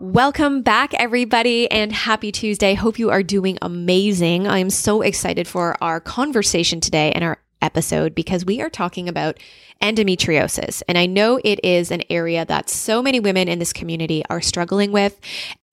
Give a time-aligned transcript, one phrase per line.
[0.00, 2.74] Welcome back, everybody, and happy Tuesday.
[2.74, 4.46] Hope you are doing amazing.
[4.46, 9.40] I'm so excited for our conversation today and our episode because we are talking about
[9.82, 10.84] endometriosis.
[10.86, 14.40] And I know it is an area that so many women in this community are
[14.40, 15.18] struggling with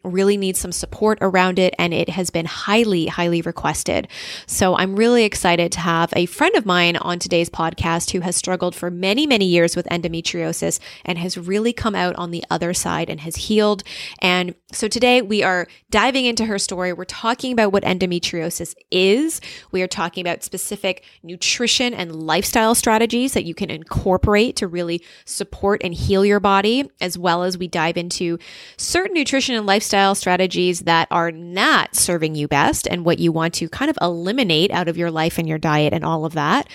[0.06, 4.08] really needs some support around it and it has been highly highly requested.
[4.46, 8.36] So I'm really excited to have a friend of mine on today's podcast who has
[8.36, 12.74] struggled for many many years with endometriosis and has really come out on the other
[12.74, 13.84] side and has healed.
[14.20, 16.94] And so today we are diving into her story.
[16.94, 19.42] We're talking about what endometriosis is.
[19.72, 25.04] We are talking about specific nutrition and lifestyle strategies that you can incorporate to really
[25.26, 28.38] support and heal your body as well as we dive into
[28.78, 33.32] certain nutrition and lifestyle lifestyle strategies that are not serving you best and what you
[33.32, 36.34] want to kind of eliminate out of your life and your diet and all of
[36.34, 36.68] that.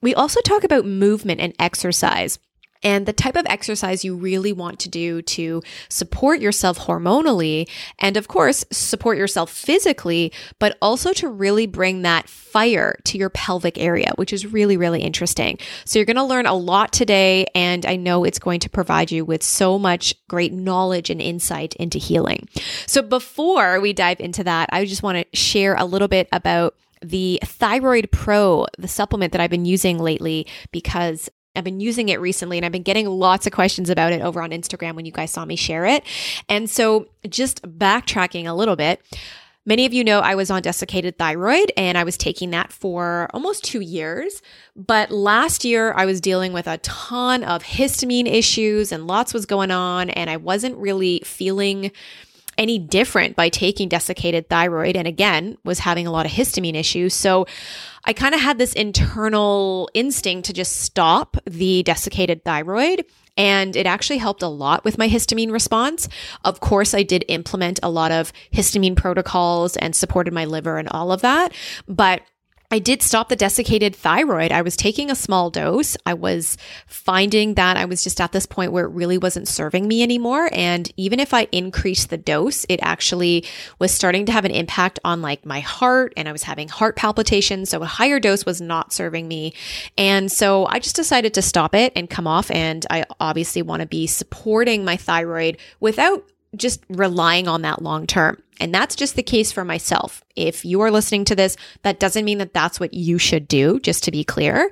[0.00, 2.38] We also talk about movement and exercise
[2.82, 8.16] and the type of exercise you really want to do to support yourself hormonally and
[8.16, 13.78] of course support yourself physically but also to really bring that fire to your pelvic
[13.78, 15.58] area which is really really interesting.
[15.84, 19.10] So you're going to learn a lot today and i know it's going to provide
[19.10, 22.48] you with so much great knowledge and insight into healing.
[22.86, 26.74] So before we dive into that i just want to share a little bit about
[27.02, 32.20] the Thyroid Pro, the supplement that I've been using lately because I've been using it
[32.20, 35.12] recently and I've been getting lots of questions about it over on Instagram when you
[35.12, 36.04] guys saw me share it.
[36.48, 39.02] And so, just backtracking a little bit,
[39.68, 43.28] Many of you know I was on desiccated thyroid and I was taking that for
[43.34, 44.40] almost two years.
[44.74, 49.44] But last year I was dealing with a ton of histamine issues and lots was
[49.44, 51.92] going on, and I wasn't really feeling
[52.56, 57.12] any different by taking desiccated thyroid and again was having a lot of histamine issues.
[57.12, 57.46] So
[58.08, 63.04] I kind of had this internal instinct to just stop the desiccated thyroid.
[63.36, 66.08] And it actually helped a lot with my histamine response.
[66.42, 70.88] Of course, I did implement a lot of histamine protocols and supported my liver and
[70.88, 71.52] all of that.
[71.86, 72.22] But
[72.70, 74.52] I did stop the desiccated thyroid.
[74.52, 75.96] I was taking a small dose.
[76.04, 79.88] I was finding that I was just at this point where it really wasn't serving
[79.88, 80.50] me anymore.
[80.52, 83.46] And even if I increased the dose, it actually
[83.78, 86.94] was starting to have an impact on like my heart and I was having heart
[86.94, 87.70] palpitations.
[87.70, 89.54] So a higher dose was not serving me.
[89.96, 92.50] And so I just decided to stop it and come off.
[92.50, 96.22] And I obviously want to be supporting my thyroid without
[96.56, 98.42] just relying on that long term.
[98.60, 100.22] And that's just the case for myself.
[100.34, 103.78] If you are listening to this, that doesn't mean that that's what you should do,
[103.80, 104.70] just to be clear.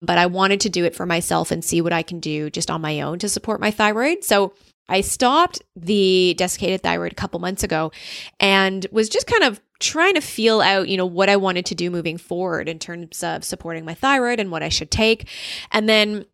[0.00, 2.70] But I wanted to do it for myself and see what I can do just
[2.70, 4.24] on my own to support my thyroid.
[4.24, 4.54] So
[4.88, 7.92] I stopped the desiccated thyroid a couple months ago
[8.40, 11.74] and was just kind of trying to feel out, you know, what I wanted to
[11.74, 15.28] do moving forward in terms of supporting my thyroid and what I should take.
[15.72, 16.24] And then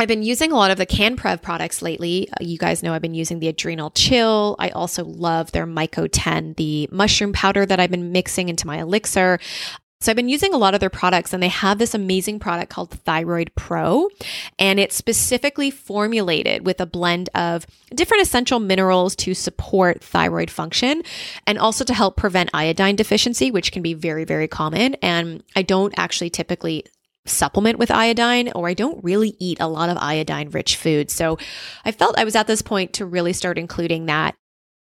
[0.00, 2.26] I've been using a lot of the CanPrev products lately.
[2.30, 4.56] Uh, you guys know I've been using the Adrenal Chill.
[4.58, 8.78] I also love their Myco 10, the mushroom powder that I've been mixing into my
[8.78, 9.38] elixir.
[10.00, 12.72] So I've been using a lot of their products and they have this amazing product
[12.72, 14.08] called Thyroid Pro
[14.58, 21.02] and it's specifically formulated with a blend of different essential minerals to support thyroid function
[21.46, 25.60] and also to help prevent iodine deficiency which can be very very common and I
[25.60, 26.86] don't actually typically
[27.26, 31.10] supplement with iodine or I don't really eat a lot of iodine rich food.
[31.10, 31.38] So
[31.84, 34.34] I felt I was at this point to really start including that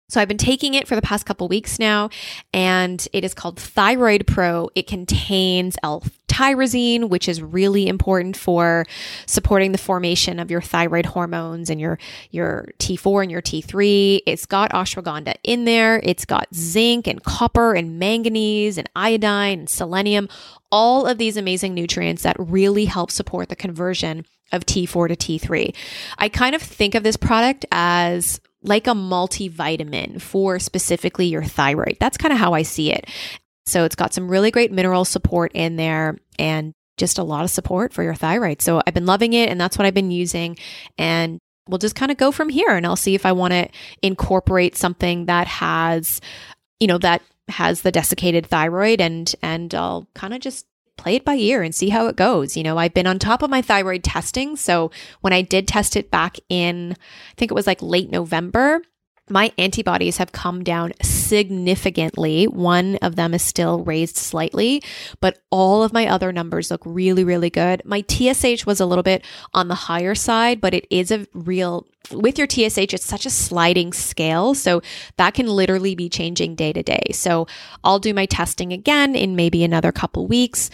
[0.10, 2.10] so I've been taking it for the past couple weeks now,
[2.52, 4.70] and it is called Thyroid Pro.
[4.74, 8.86] It contains L-tyrosine, which is really important for
[9.28, 12.00] supporting the formation of your thyroid hormones and your
[12.32, 14.22] your T4 and your T3.
[14.26, 16.02] It's got ashwagandha in there.
[16.04, 20.28] It's got zinc and copper and manganese and iodine and selenium.
[20.72, 25.76] All of these amazing nutrients that really help support the conversion of T4 to T3.
[26.18, 31.98] I kind of think of this product as like a multivitamin for specifically your thyroid.
[32.00, 33.08] That's kind of how I see it.
[33.66, 37.50] So it's got some really great mineral support in there and just a lot of
[37.50, 38.62] support for your thyroid.
[38.62, 40.58] So I've been loving it and that's what I've been using.
[40.98, 43.70] And we'll just kind of go from here and I'll see if I want to
[44.02, 46.20] incorporate something that has,
[46.80, 50.66] you know, that has the desiccated thyroid and and I'll kind of just
[51.00, 52.58] play it by ear and see how it goes.
[52.58, 54.58] You know, I've been on top of my thyroid testing.
[54.58, 54.92] So
[55.22, 58.82] when I did test it back in, I think it was like late November,
[59.30, 62.48] my antibodies have come down significantly.
[62.48, 64.82] One of them is still raised slightly,
[65.20, 67.82] but all of my other numbers look really, really good.
[67.86, 69.24] My TSH was a little bit
[69.54, 73.30] on the higher side, but it is a real, with your TSH, it's such a
[73.30, 74.56] sliding scale.
[74.56, 74.82] So
[75.18, 77.12] that can literally be changing day to day.
[77.12, 77.48] So
[77.84, 80.70] I'll do my testing again in maybe another couple weeks.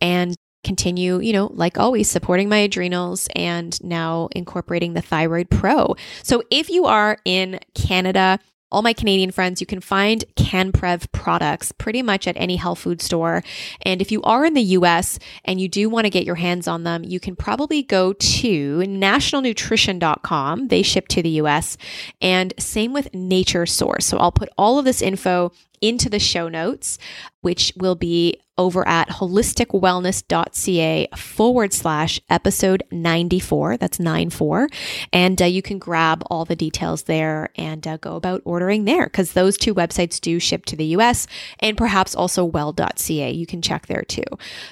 [0.00, 5.94] And continue, you know, like always, supporting my adrenals and now incorporating the Thyroid Pro.
[6.24, 8.40] So if you are in Canada,
[8.72, 13.00] all my Canadian friends, you can find CanPrev products pretty much at any health food
[13.00, 13.44] store.
[13.82, 16.66] And if you are in the US and you do want to get your hands
[16.66, 20.68] on them, you can probably go to nationalnutrition.com.
[20.68, 21.76] They ship to the US.
[22.20, 24.04] And same with Nature Source.
[24.04, 26.98] So I'll put all of this info into the show notes,
[27.42, 33.76] which will be over at holisticwellness.ca forward slash episode 94.
[33.76, 34.68] That's 94.
[35.12, 39.06] And uh, you can grab all the details there and uh, go about ordering there
[39.06, 41.26] because those two websites do ship to the US
[41.60, 43.30] and perhaps also well.ca.
[43.30, 44.24] You can check there too.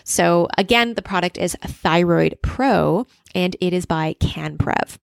[0.05, 4.99] So again, the product is Thyroid Pro and it is by CanPrev.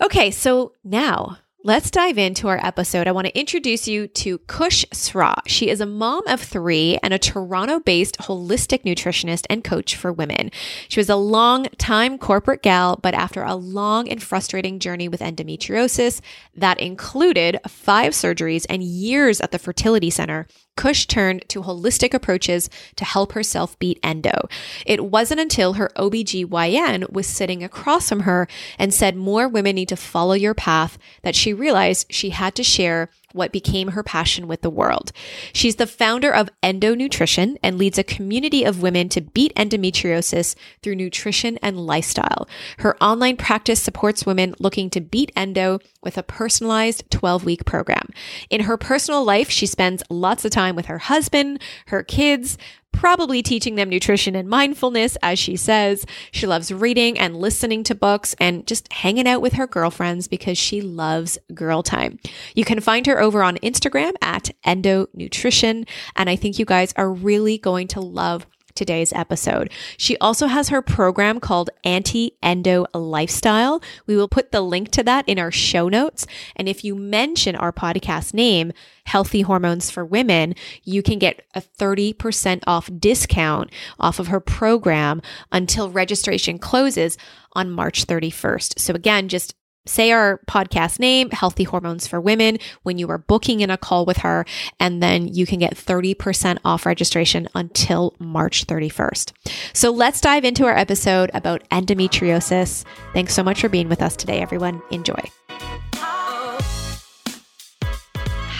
[0.00, 3.08] Okay, so now Let's dive into our episode.
[3.08, 5.42] I want to introduce you to Kush Sra.
[5.48, 10.12] She is a mom of three and a Toronto based holistic nutritionist and coach for
[10.12, 10.52] women.
[10.86, 15.20] She was a long time corporate gal, but after a long and frustrating journey with
[15.20, 16.20] endometriosis
[16.54, 20.46] that included five surgeries and years at the fertility center,
[20.78, 24.48] Kush turned to holistic approaches to help herself beat endo.
[24.86, 28.46] It wasn't until her OBGYN was sitting across from her
[28.78, 32.62] and said more women need to follow your path that she realized she had to
[32.62, 35.12] share what became her passion with the world.
[35.52, 40.54] She's the founder of Endo Nutrition and leads a community of women to beat endometriosis
[40.82, 42.48] through nutrition and lifestyle.
[42.78, 48.08] Her online practice supports women looking to beat endo with a personalized 12 week program.
[48.50, 52.56] In her personal life, she spends lots of time with her husband, her kids,
[52.92, 56.04] probably teaching them nutrition and mindfulness, as she says.
[56.32, 60.58] She loves reading and listening to books and just hanging out with her girlfriends because
[60.58, 62.18] she loves girl time.
[62.54, 65.86] You can find her over on Instagram at Endo Nutrition.
[66.16, 68.46] And I think you guys are really going to love
[68.78, 69.70] today's episode.
[69.96, 73.82] She also has her program called Anti Endo Lifestyle.
[74.06, 76.26] We will put the link to that in our show notes.
[76.56, 78.72] And if you mention our podcast name,
[79.04, 80.54] Healthy Hormones for Women,
[80.84, 85.20] you can get a 30% off discount off of her program
[85.50, 87.18] until registration closes
[87.54, 88.78] on March 31st.
[88.78, 89.54] So again, just
[89.88, 94.04] say our podcast name, Healthy Hormones for Women, when you are booking in a call
[94.04, 94.44] with her,
[94.78, 99.32] and then you can get 30% off registration until March 31st.
[99.72, 102.84] So let's dive into our episode about endometriosis.
[103.12, 104.82] Thanks so much for being with us today, everyone.
[104.90, 105.20] Enjoy.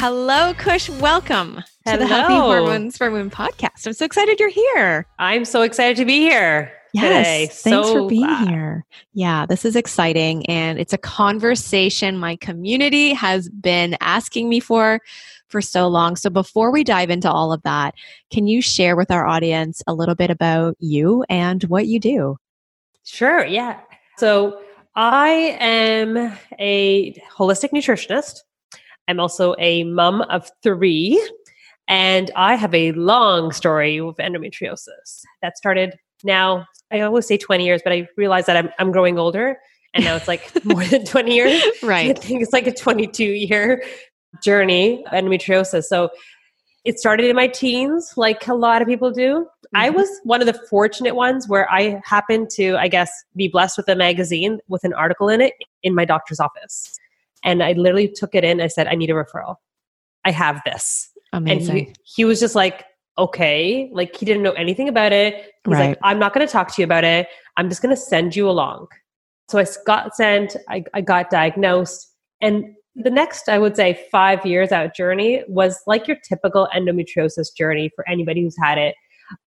[0.00, 0.88] Hello, Kush.
[0.88, 1.96] Welcome Hello.
[1.96, 3.84] to the Healthy Hormones for Women podcast.
[3.84, 5.06] I'm so excited you're here.
[5.19, 6.72] I'm so excited to be here.
[6.94, 7.46] Yes, today.
[7.46, 8.49] thanks so for being glad.
[8.49, 8.87] here.
[9.12, 10.46] Yeah, this is exciting.
[10.46, 15.00] And it's a conversation my community has been asking me for
[15.49, 16.17] for so long.
[16.17, 17.94] So before we dive into all of that,
[18.31, 22.36] can you share with our audience a little bit about you and what you do?
[23.05, 23.81] Sure, yeah.
[24.19, 24.60] So
[24.94, 26.17] I am
[26.58, 28.41] a holistic nutritionist.
[29.06, 31.19] I'm also a mom of three,
[31.86, 37.65] and I have a long story with endometriosis that started now I always say 20
[37.65, 39.58] years, but I realize that I'm, I'm growing older
[39.94, 41.63] and now it's like more than 20 years.
[41.82, 42.17] right.
[42.17, 43.82] I think it's like a 22 year
[44.43, 45.84] journey endometriosis.
[45.84, 46.10] So
[46.84, 49.41] it started in my teens, like a lot of people do.
[49.41, 49.77] Mm-hmm.
[49.77, 53.77] I was one of the fortunate ones where I happened to, I guess, be blessed
[53.77, 56.98] with a magazine with an article in it in my doctor's office.
[57.44, 58.60] And I literally took it in.
[58.60, 59.56] I said, I need a referral.
[60.25, 61.10] I have this.
[61.32, 61.77] Amazing.
[61.77, 62.84] And he, he was just like,
[63.19, 63.91] okay.
[63.93, 65.34] Like he didn't know anything about it.
[65.65, 65.89] He's right.
[65.91, 67.29] like, I'm not going to talk to you about it.
[67.56, 68.87] I'm just going to send you along.
[69.48, 72.13] So I got sent, I, I got diagnosed.
[72.41, 77.55] And the next, I would say, five years out journey was like your typical endometriosis
[77.56, 78.94] journey for anybody who's had it.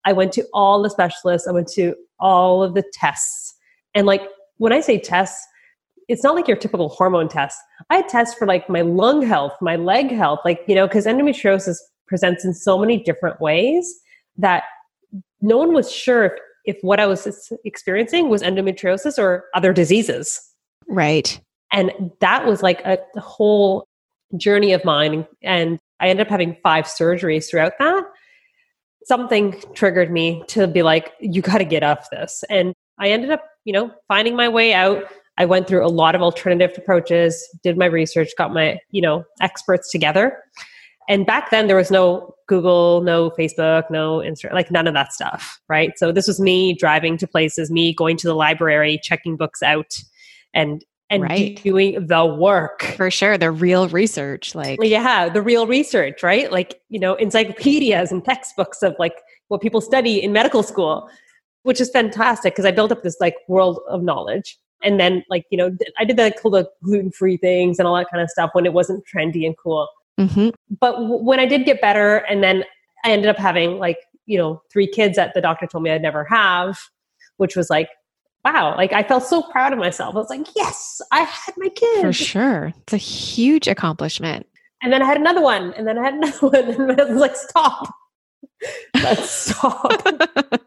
[0.06, 3.56] I went to all the specialists, I went to all of the tests.
[3.94, 4.22] And like
[4.58, 5.46] when I say tests,
[6.08, 7.58] it's not like your typical hormone test.
[7.90, 11.06] I had tests for like my lung health, my leg health, like, you know, because
[11.06, 11.78] endometriosis
[12.10, 14.01] presents in so many different ways
[14.38, 14.63] that
[15.42, 16.34] no one was sure if,
[16.66, 20.42] if what I was experiencing was endometriosis or other diseases.
[20.89, 21.39] Right.
[21.72, 23.88] And that was like a whole
[24.36, 25.25] journey of mine.
[25.44, 28.04] And I ended up having five surgeries throughout that.
[29.10, 32.44] something triggered me to be like, you got to get off this.
[32.50, 35.04] And I ended up, you know, finding my way out.
[35.38, 39.24] I went through a lot of alternative approaches, did my research, got my, you know,
[39.42, 40.38] experts together.
[41.10, 45.12] And back then there was no Google, no Facebook, no Instagram, like none of that
[45.12, 45.92] stuff, right?
[45.98, 49.98] So this was me driving to places, me going to the library, checking books out
[50.54, 51.60] and and right.
[51.63, 52.84] doing the work.
[52.96, 56.51] For sure, the real research like Yeah, the real research, right?
[56.51, 59.16] Like, you know, encyclopedias and textbooks of like
[59.48, 61.10] what people study in medical school,
[61.63, 64.60] which is fantastic because I built up this like world of knowledge.
[64.84, 68.10] And then like, you know, I did the cool the gluten-free things and all that
[68.12, 69.88] kind of stuff when it wasn't trendy and cool.
[70.20, 70.50] Mm-hmm.
[70.80, 72.66] But w- when I did get better, and then
[73.06, 76.02] I ended up having like, you know, three kids that the doctor told me I'd
[76.02, 76.78] never have,
[77.38, 77.90] which was like,
[78.44, 80.16] wow, like I felt so proud of myself.
[80.16, 82.02] I was like, yes, I had my kids.
[82.02, 82.74] For sure.
[82.82, 84.46] It's a huge accomplishment.
[84.82, 87.20] And then I had another one, and then I had another one, and I was
[87.20, 87.94] like, stop.
[88.96, 90.06] Let's stop.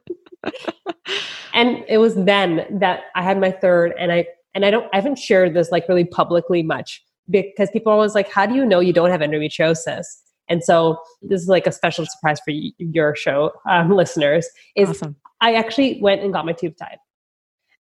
[1.54, 4.96] and it was then that I had my third, and I and I don't I
[4.96, 8.64] haven't shared this like really publicly much because people are always like, how do you
[8.64, 10.04] know you don't have endometriosis?
[10.48, 14.46] And so this is like a special surprise for your show um, listeners.
[14.76, 15.16] Is awesome.
[15.40, 16.98] I actually went and got my tube tied.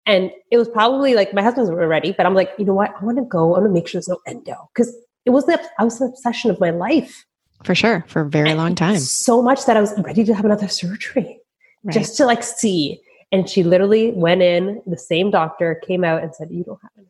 [0.07, 2.93] And it was probably like my husband's were ready, but I'm like, you know what?
[3.01, 3.55] I want to go.
[3.55, 4.95] I want to make sure there's no endo because
[5.27, 7.25] it was the I was an obsession of my life.
[7.65, 8.99] For sure, for a very and long time.
[8.99, 11.41] So much that I was ready to have another surgery
[11.85, 11.95] right.
[11.95, 13.01] just to like see.
[13.33, 14.83] And she literally went in.
[14.87, 17.10] The same doctor came out and said, "You don't have anything."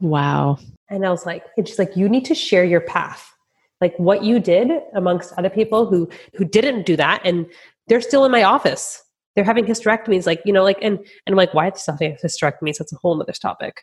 [0.00, 0.58] Wow.
[0.90, 3.32] And I was like, and she's like, "You need to share your path."
[3.80, 7.46] Like what you did amongst other people who who didn't do that, and
[7.88, 9.02] they're still in my office.
[9.34, 12.78] They're having hysterectomies like you know like and and i'm like why it's having hysterectomies?
[12.78, 13.82] That's a whole other topic.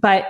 [0.00, 0.26] But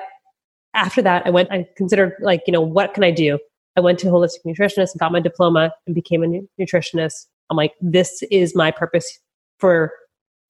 [0.74, 3.38] after that i went i considered like you know what can i do?
[3.76, 7.26] I went to holistic nutritionist and got my diploma and became a nutritionist.
[7.50, 9.20] I'm like this is my purpose
[9.58, 9.92] for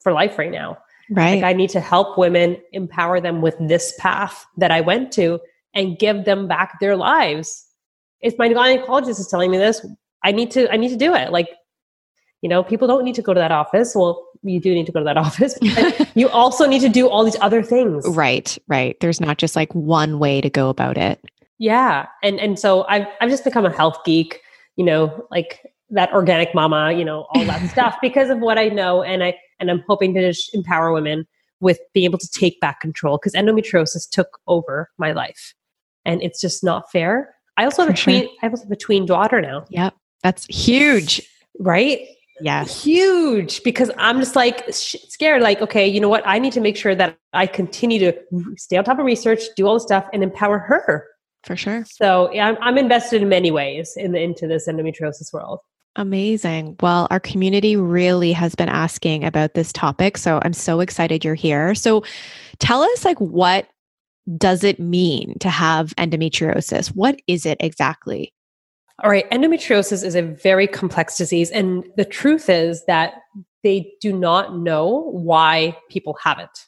[0.00, 0.78] for life right now
[1.10, 5.12] right like i need to help women empower them with this path that i went
[5.12, 5.38] to
[5.74, 7.66] and give them back their lives
[8.20, 9.86] if my gynecologist is telling me this
[10.24, 11.48] i need to i need to do it like
[12.42, 13.94] you know, people don't need to go to that office.
[13.94, 15.58] Well, you do need to go to that office.
[16.14, 18.06] you also need to do all these other things.
[18.08, 18.96] Right, right.
[19.00, 21.20] There's not just like one way to go about it.
[21.58, 22.06] Yeah.
[22.22, 24.42] And and so I've I've just become a health geek,
[24.76, 25.60] you know, like
[25.90, 29.02] that organic mama, you know, all that stuff because of what I know.
[29.02, 31.26] And I and I'm hoping to just empower women
[31.60, 35.54] with being able to take back control because endometriosis took over my life.
[36.04, 37.34] And it's just not fair.
[37.56, 38.30] I also have a tween sure.
[38.42, 39.64] I also have a tween daughter now.
[39.70, 39.94] Yep.
[40.22, 41.22] That's huge.
[41.58, 42.06] Right?
[42.40, 42.64] Yeah.
[42.64, 45.40] Huge because I'm just like scared.
[45.40, 46.22] Like, okay, you know what?
[46.26, 48.14] I need to make sure that I continue to
[48.58, 51.06] stay on top of research, do all the stuff, and empower her.
[51.44, 51.84] For sure.
[51.88, 55.60] So yeah, I'm, I'm invested in many ways in the, into this endometriosis world.
[55.96, 56.76] Amazing.
[56.80, 60.18] Well, our community really has been asking about this topic.
[60.18, 61.74] So I'm so excited you're here.
[61.74, 62.04] So
[62.58, 63.66] tell us like what
[64.36, 66.88] does it mean to have endometriosis?
[66.88, 68.34] What is it exactly?
[69.02, 71.50] All right, endometriosis is a very complex disease.
[71.50, 73.14] And the truth is that
[73.62, 76.66] they do not know why people have it.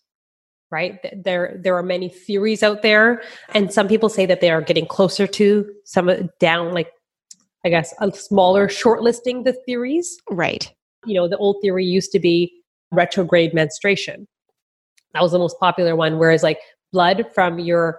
[0.71, 0.99] Right?
[1.25, 3.23] There, there are many theories out there,
[3.55, 6.91] and some people say that they are getting closer to some down, like
[7.65, 10.17] I guess, a smaller shortlisting the theories.
[10.31, 10.73] Right.
[11.05, 12.53] You know, the old theory used to be
[12.93, 14.27] retrograde menstruation.
[15.15, 16.19] That was the most popular one.
[16.19, 16.59] Whereas, like
[16.93, 17.99] blood from your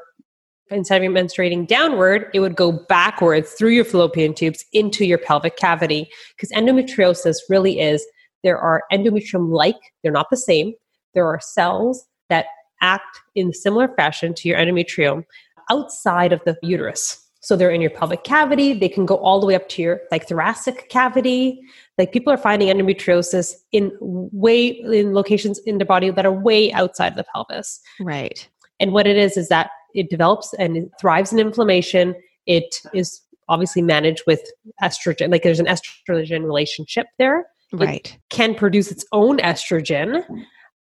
[0.72, 5.58] instead of menstruating downward, it would go backwards through your fallopian tubes into your pelvic
[5.58, 6.10] cavity.
[6.36, 8.06] Because endometriosis really is
[8.44, 10.74] there are endometrium like, they're not the same.
[11.14, 12.46] There are cells that
[12.82, 15.24] act in similar fashion to your endometrium
[15.70, 17.26] outside of the uterus.
[17.42, 18.74] So they're in your pelvic cavity.
[18.74, 21.62] They can go all the way up to your like thoracic cavity.
[21.98, 26.72] Like people are finding endometriosis in way in locations in the body that are way
[26.74, 27.80] outside of the pelvis.
[28.00, 28.48] Right.
[28.80, 32.16] And what it is is that it develops and it thrives in inflammation.
[32.46, 34.42] It is obviously managed with
[34.82, 37.48] estrogen, like there's an estrogen relationship there.
[37.72, 38.14] Right.
[38.14, 40.24] It can produce its own estrogen.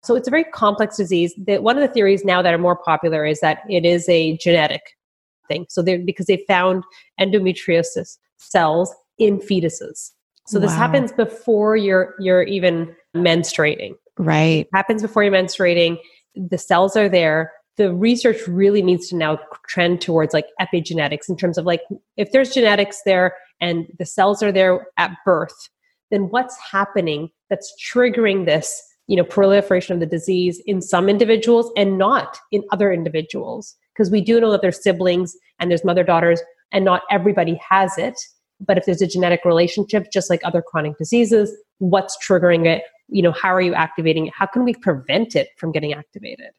[0.03, 1.35] So it's a very complex disease.
[1.47, 4.37] That one of the theories now that are more popular is that it is a
[4.39, 4.97] genetic
[5.49, 5.67] thing.
[5.69, 6.85] So they because they found
[7.21, 10.13] endometriosis cells in fetuses.
[10.47, 10.77] So this wow.
[10.77, 13.95] happens before you're you're even menstruating.
[14.19, 14.67] Right.
[14.67, 15.99] It happens before you're menstruating.
[16.35, 19.39] The cells are there the research really needs to now
[19.69, 21.83] trend towards like epigenetics in terms of like
[22.17, 25.69] if there's genetics there and the cells are there at birth
[26.11, 31.71] then what's happening that's triggering this you know proliferation of the disease in some individuals
[31.77, 36.05] and not in other individuals because we do know that there's siblings and there's mother
[36.05, 36.41] daughters
[36.73, 38.19] and not everybody has it
[38.61, 42.83] but if there's a genetic relationship, just like other chronic diseases, what's triggering it?
[43.09, 44.33] You know, how are you activating it?
[44.37, 46.51] How can we prevent it from getting activated?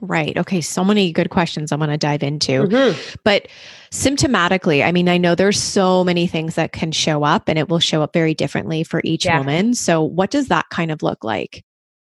[0.00, 0.36] Right.
[0.36, 0.60] Okay.
[0.60, 2.64] So many good questions I'm going to dive into.
[2.64, 3.16] Mm-hmm.
[3.24, 3.48] But
[3.90, 7.70] symptomatically, I mean, I know there's so many things that can show up and it
[7.70, 9.38] will show up very differently for each yeah.
[9.38, 9.72] woman.
[9.74, 11.64] So, what does that kind of look like?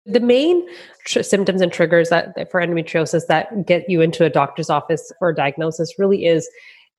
[0.08, 0.66] The main
[1.04, 5.30] tr- symptoms and triggers that for endometriosis that get you into a doctor's office for
[5.30, 6.48] a diagnosis really is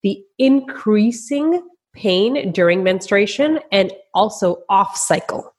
[0.04, 1.62] the increasing
[1.94, 5.54] pain during menstruation and also off cycle.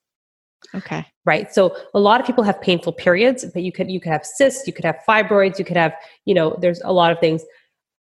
[0.75, 1.05] Okay.
[1.25, 1.53] Right.
[1.53, 4.67] So a lot of people have painful periods, but you could you could have cysts,
[4.67, 7.45] you could have fibroids, you could have, you know, there's a lot of things.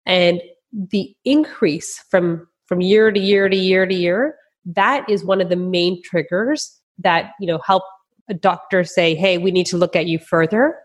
[0.07, 0.41] And
[0.73, 5.49] the increase from from year to year to year to year, that is one of
[5.49, 7.83] the main triggers that, you know, help
[8.31, 10.77] a doctor say, "Hey, we need to look at you further."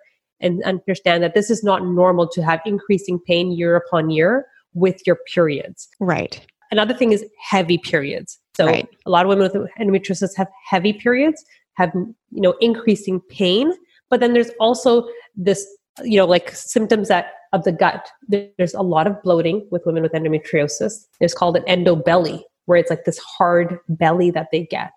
[0.42, 5.02] And understand that this is not normal to have increasing pain year upon year with
[5.08, 5.88] your periods.
[6.02, 6.46] Right.
[6.72, 8.38] Another thing is heavy periods.
[8.58, 8.88] So right.
[9.06, 11.44] a lot of women with endometriosis have heavy periods,
[11.76, 13.74] have you know increasing pain,
[14.10, 15.66] but then there's also this
[16.04, 18.08] you know like symptoms that of the gut.
[18.28, 21.06] There's a lot of bloating with women with endometriosis.
[21.20, 24.94] There's called an endobelly, where it's like this hard belly that they get,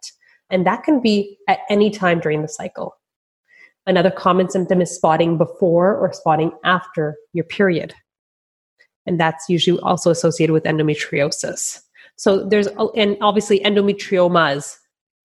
[0.50, 2.96] and that can be at any time during the cycle.
[3.86, 7.94] Another common symptom is spotting before or spotting after your period
[9.08, 11.80] and that's usually also associated with endometriosis.
[12.16, 14.76] So there's and obviously endometriomas.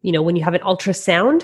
[0.01, 1.43] You know, when you have an ultrasound,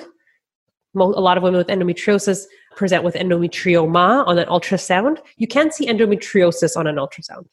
[0.96, 2.46] a lot of women with endometriosis
[2.76, 5.20] present with endometrioma on an ultrasound.
[5.38, 7.46] You can't see endometriosis on an ultrasound.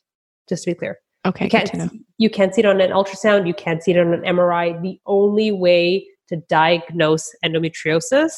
[0.48, 1.00] Just to be clear.
[1.26, 1.46] Okay.
[1.46, 3.48] You can't, you can't see it on an ultrasound.
[3.48, 4.80] You can't see it on an MRI.
[4.80, 8.32] The only way to diagnose endometriosis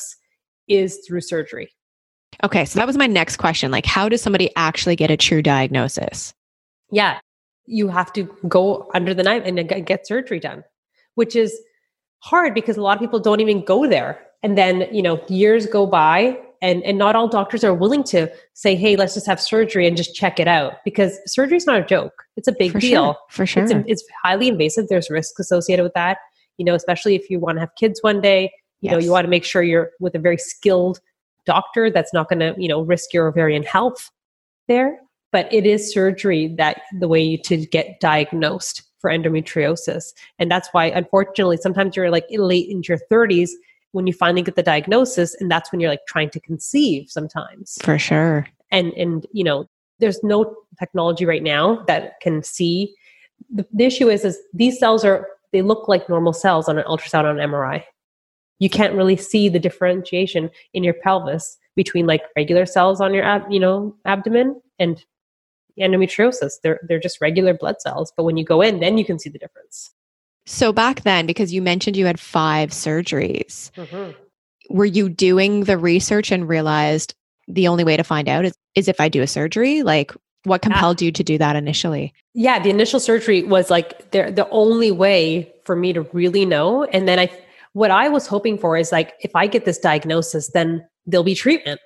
[0.69, 1.73] is through surgery.
[2.45, 3.71] Okay, so that was my next question.
[3.71, 6.35] Like, how does somebody actually get a true diagnosis?
[6.91, 7.19] yeah,
[7.67, 10.65] you have to go under the knife and get surgery done,
[11.15, 11.59] which is
[12.21, 14.19] hard because a lot of people don't even go there.
[14.43, 18.31] And then, you know, years go by and, and not all doctors are willing to
[18.55, 21.81] say, hey, let's just have surgery and just check it out because surgery is not
[21.81, 22.25] a joke.
[22.37, 23.13] It's a big for deal.
[23.13, 23.17] Sure.
[23.31, 23.65] For sure.
[23.65, 24.89] It's, it's, highly invasive.
[24.89, 26.19] There's risks associated with that,
[26.59, 28.93] you know, especially if you want to have kids one day, you yes.
[28.93, 31.01] know, you want to make sure you're with a very skilled
[31.47, 34.11] doctor that's not going to, you know, risk your ovarian health
[34.69, 35.01] there.
[35.33, 40.13] But it is surgery that the way to get diagnosed for endometriosis.
[40.39, 43.51] And that's why unfortunately sometimes you're like late into your 30s
[43.93, 47.79] when you finally get the diagnosis and that's when you're like trying to conceive sometimes.
[47.83, 48.47] For sure.
[48.71, 49.67] And and you know
[49.99, 52.95] there's no technology right now that can see.
[53.51, 56.85] The, the issue is is these cells are they look like normal cells on an
[56.85, 57.83] ultrasound on an mri
[58.59, 63.25] you can't really see the differentiation in your pelvis between like regular cells on your
[63.25, 65.05] ab, you know abdomen and
[65.79, 66.55] endometriosis.
[66.63, 69.31] They're they're just regular blood cells, but when you go in, then you can see
[69.31, 69.93] the difference.
[70.47, 74.13] So back then, because you mentioned you had five surgeries, mm-hmm.
[74.71, 77.15] were you doing the research and realized
[77.47, 79.83] the only way to find out is, is if I do a surgery?
[79.83, 80.13] Like,
[80.45, 81.07] what compelled yeah.
[81.07, 82.15] you to do that initially?
[82.35, 86.85] Yeah, the initial surgery was like the the only way for me to really know.
[86.85, 87.31] And then I,
[87.73, 91.35] what I was hoping for is like, if I get this diagnosis, then there'll be
[91.35, 91.81] treatment.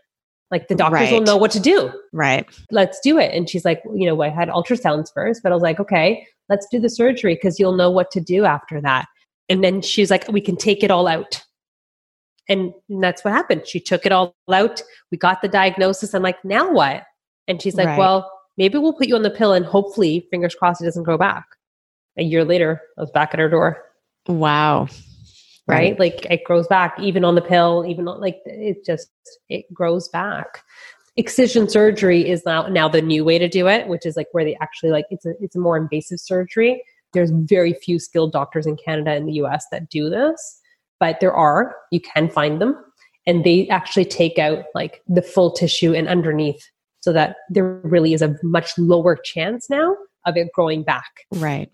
[0.50, 1.12] Like the doctors right.
[1.12, 1.90] will know what to do.
[2.12, 2.46] Right.
[2.70, 3.34] Let's do it.
[3.34, 6.66] And she's like, you know, I had ultrasounds first, but I was like, okay, let's
[6.70, 9.06] do the surgery because you'll know what to do after that.
[9.48, 11.42] And then she's like, we can take it all out.
[12.48, 13.66] And that's what happened.
[13.66, 14.82] She took it all out.
[15.10, 16.14] We got the diagnosis.
[16.14, 17.04] I'm like, now what?
[17.48, 17.98] And she's like, right.
[17.98, 21.18] well, maybe we'll put you on the pill and hopefully, fingers crossed, it doesn't go
[21.18, 21.46] back.
[22.18, 23.82] A year later, I was back at her door.
[24.28, 24.88] Wow
[25.66, 25.76] right?
[25.76, 25.98] right?
[25.98, 29.10] Like it grows back even on the pill, even on, like it just
[29.48, 30.62] it grows back.
[31.16, 34.44] Excision surgery is now now the new way to do it, which is like where
[34.44, 36.82] they actually like it's a it's a more invasive surgery.
[37.12, 40.60] There's very few skilled doctors in Canada and the US that do this,
[40.98, 41.76] but there are.
[41.90, 42.76] You can find them,
[43.26, 46.70] and they actually take out like the full tissue and underneath,
[47.02, 51.26] so that there really is a much lower chance now of it growing back.
[51.34, 51.70] Right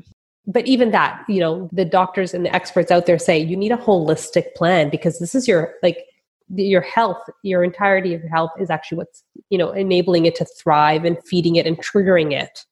[0.48, 3.70] but even that, you know, the doctors and the experts out there say you need
[3.70, 6.06] a holistic plan because this is your like
[6.54, 10.46] your health, your entirety of your health is actually what's, you know, enabling it to
[10.46, 12.64] thrive and feeding it and triggering it.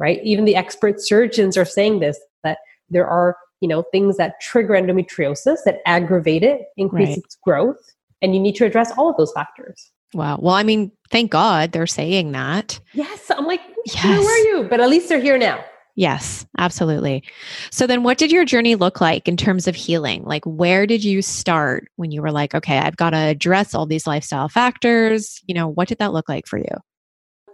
[0.00, 0.20] Right?
[0.24, 2.58] Even the expert surgeons are saying this that
[2.90, 7.18] there are, you know, things that trigger endometriosis that aggravate it, increase right.
[7.18, 9.91] its growth, and you need to address all of those factors.
[10.14, 10.38] Wow.
[10.40, 12.78] Well, I mean, thank God they're saying that.
[12.92, 13.30] Yes.
[13.30, 14.04] I'm like, yes.
[14.04, 14.66] where were you?
[14.68, 15.64] But at least they're here now.
[15.94, 17.22] Yes, absolutely.
[17.70, 20.24] So then what did your journey look like in terms of healing?
[20.24, 23.84] Like where did you start when you were like, okay, I've got to address all
[23.84, 25.42] these lifestyle factors?
[25.46, 26.76] You know, what did that look like for you?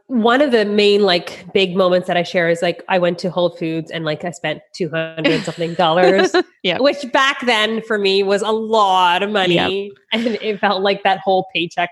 [0.08, 3.30] one of the main like big moments that I share is like I went to
[3.30, 6.78] Whole Foods and like I spent 200 something dollars, yeah.
[6.78, 9.54] which back then for me was a lot of money.
[9.54, 9.92] Yep.
[10.12, 11.90] And it felt like that whole paycheck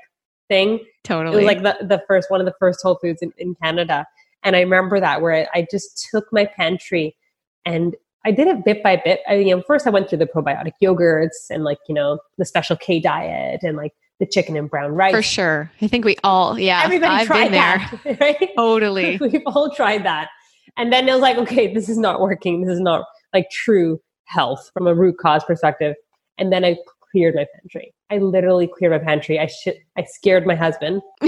[0.48, 0.80] thing.
[1.04, 1.34] Totally.
[1.34, 4.06] It was like the, the first one of the first Whole Foods in, in Canada.
[4.42, 7.16] And I remember that where I, I just took my pantry
[7.64, 9.20] and I did it bit by bit.
[9.28, 12.44] I, you know, first I went through the probiotic yogurts and like, you know, the
[12.44, 15.12] special K diet and like the chicken and brown rice.
[15.12, 15.70] For sure.
[15.80, 16.82] I think we all, yeah.
[16.84, 17.90] Everybody I've tried been there.
[18.04, 18.50] that, right?
[18.56, 19.18] Totally.
[19.20, 20.28] We've all tried that.
[20.76, 22.62] And then it was like, okay, this is not working.
[22.62, 25.94] This is not like true health from a root cause perspective.
[26.38, 26.76] And then I
[27.16, 27.94] cleared my pantry.
[28.10, 29.38] I literally cleared my pantry.
[29.38, 31.00] I sh- I scared my husband.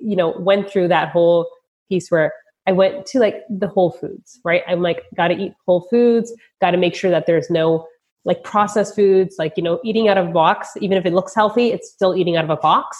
[0.00, 1.48] you know, went through that whole
[1.88, 2.32] piece where
[2.66, 4.62] I went to like the Whole Foods, right?
[4.68, 7.86] I'm like, got to eat Whole Foods, got to make sure that there's no
[8.24, 11.34] like processed foods, like, you know, eating out of a box, even if it looks
[11.34, 12.98] healthy, it's still eating out of a box.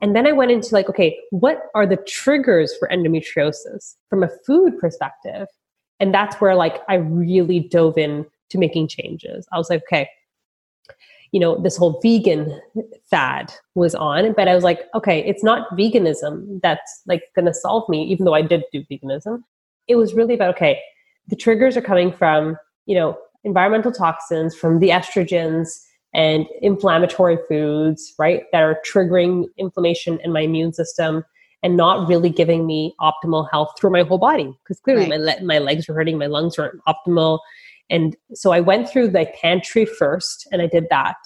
[0.00, 4.30] And then I went into like, okay, what are the triggers for endometriosis from a
[4.46, 5.46] food perspective?
[6.00, 9.46] And that's where like I really dove in to making changes.
[9.52, 10.08] I was like, okay,
[11.32, 12.60] you know, this whole vegan
[13.10, 17.54] fad was on, but I was like, okay, it's not veganism that's like going to
[17.54, 19.42] solve me, even though I did do veganism.
[19.88, 20.80] It was really about, okay,
[21.28, 25.68] the triggers are coming from, you know, environmental toxins, from the estrogens
[26.14, 31.24] and inflammatory foods, right, that are triggering inflammation in my immune system
[31.62, 34.52] and not really giving me optimal health through my whole body.
[34.62, 35.18] Because clearly right.
[35.18, 37.38] my, le- my legs were hurting, my lungs weren't optimal.
[37.92, 41.16] And so I went through the pantry first and I did that.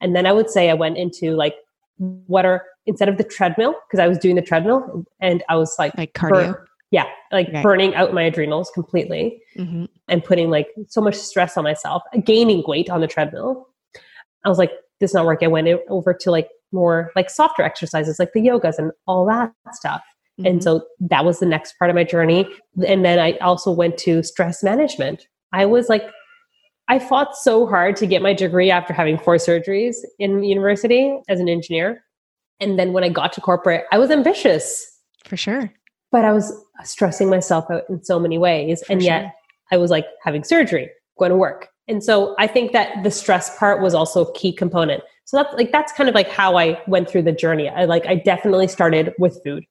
[0.00, 1.54] And then I would say I went into like,
[1.98, 5.76] what are, instead of the treadmill, because I was doing the treadmill and I was
[5.78, 6.30] like, like cardio.
[6.30, 6.56] Burn,
[6.90, 7.62] yeah, like right.
[7.62, 9.84] burning out my adrenals completely mm-hmm.
[10.08, 13.68] and putting like so much stress on myself, gaining weight on the treadmill.
[14.44, 15.46] I was like, this is not working.
[15.46, 19.52] I went over to like more like softer exercises, like the yogas and all that
[19.72, 20.02] stuff.
[20.40, 20.46] Mm-hmm.
[20.46, 22.48] And so that was the next part of my journey.
[22.86, 25.26] And then I also went to stress management.
[25.54, 26.04] I was like,
[26.88, 31.38] I fought so hard to get my degree after having four surgeries in university as
[31.38, 32.04] an engineer.
[32.60, 34.84] And then when I got to corporate, I was ambitious.
[35.24, 35.72] For sure.
[36.10, 38.82] But I was stressing myself out in so many ways.
[38.84, 39.12] For and sure.
[39.12, 39.34] yet
[39.70, 41.68] I was like having surgery, going to work.
[41.86, 45.02] And so I think that the stress part was also a key component.
[45.24, 47.68] So that's like that's kind of like how I went through the journey.
[47.68, 49.64] I like I definitely started with food.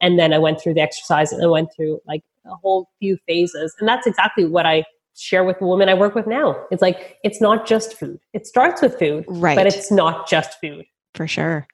[0.00, 3.18] And then I went through the exercise and I went through like a whole few
[3.26, 3.74] phases.
[3.78, 4.84] And that's exactly what I
[5.20, 6.56] share with the women I work with now.
[6.70, 8.20] It's like it's not just food.
[8.32, 9.56] It starts with food, right?
[9.56, 10.86] But it's not just food.
[11.14, 11.66] For sure.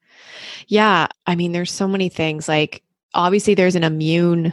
[0.68, 2.48] Yeah, I mean, there's so many things.
[2.48, 2.82] Like
[3.14, 4.52] obviously, there's an immune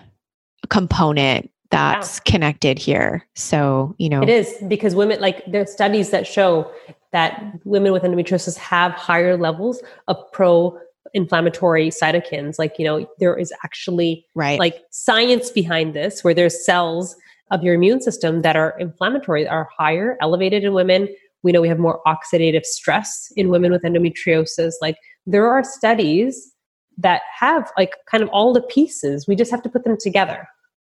[0.70, 2.32] component that's yeah.
[2.32, 3.26] connected here.
[3.36, 6.72] So you know, it is because women like there's studies that show
[7.12, 10.78] that women with endometriosis have higher levels of pro
[11.14, 16.66] inflammatory cytokines like you know there is actually right like science behind this where there's
[16.66, 17.16] cells
[17.54, 21.08] of your immune system that are inflammatory are higher, elevated in women.
[21.44, 24.74] We know we have more oxidative stress in women with endometriosis.
[24.82, 26.52] Like there are studies
[26.98, 29.28] that have like kind of all the pieces.
[29.28, 30.48] We just have to put them together.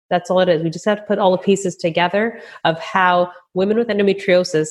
[0.09, 0.63] That's all it is.
[0.63, 4.69] We just have to put all the pieces together of how women with endometriosis,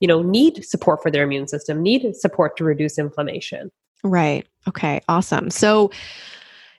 [0.00, 3.70] you know, need support for their immune system, need support to reduce inflammation.
[4.04, 4.46] Right.
[4.68, 5.00] Okay.
[5.08, 5.50] Awesome.
[5.50, 5.90] So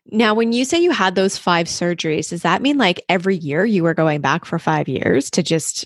[0.08, 3.66] now, when you say you had those five surgeries, does that mean like every year
[3.66, 5.86] you were going back for five years to just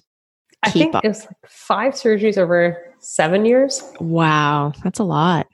[0.63, 1.03] I think up?
[1.03, 3.83] it was like five surgeries over seven years.
[3.99, 5.47] Wow, that's a lot.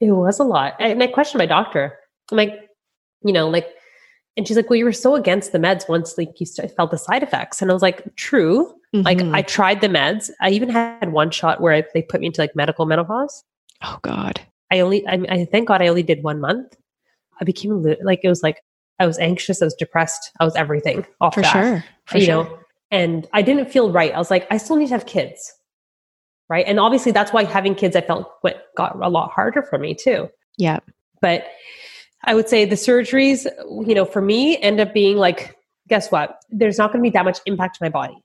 [0.00, 0.74] It was a lot.
[0.78, 1.98] And I questioned my doctor.
[2.30, 2.52] I'm like,
[3.24, 3.68] you know, like,
[4.36, 6.98] and she's like, well, you were so against the meds once like you felt the
[6.98, 7.62] side effects.
[7.62, 8.66] And I was like, true.
[8.94, 9.02] Mm-hmm.
[9.02, 10.30] Like I tried the meds.
[10.40, 13.44] I even had one shot where they put me into like medical menopause.
[13.82, 14.40] Oh God.
[14.70, 16.76] I only, I, I thank God I only did one month
[17.40, 18.62] I became like it was like
[18.98, 22.24] I was anxious, I was depressed, I was everything off for that, sure, for you
[22.24, 22.44] sure.
[22.44, 22.58] know.
[22.90, 24.12] And I didn't feel right.
[24.12, 25.52] I was like, I still need to have kids,
[26.48, 26.64] right?
[26.66, 29.94] And obviously, that's why having kids, I felt went got a lot harder for me
[29.94, 30.28] too.
[30.58, 30.78] Yeah,
[31.20, 31.46] but
[32.24, 33.46] I would say the surgeries,
[33.86, 35.56] you know, for me, end up being like,
[35.88, 36.38] guess what?
[36.50, 38.16] There's not going to be that much impact to my body.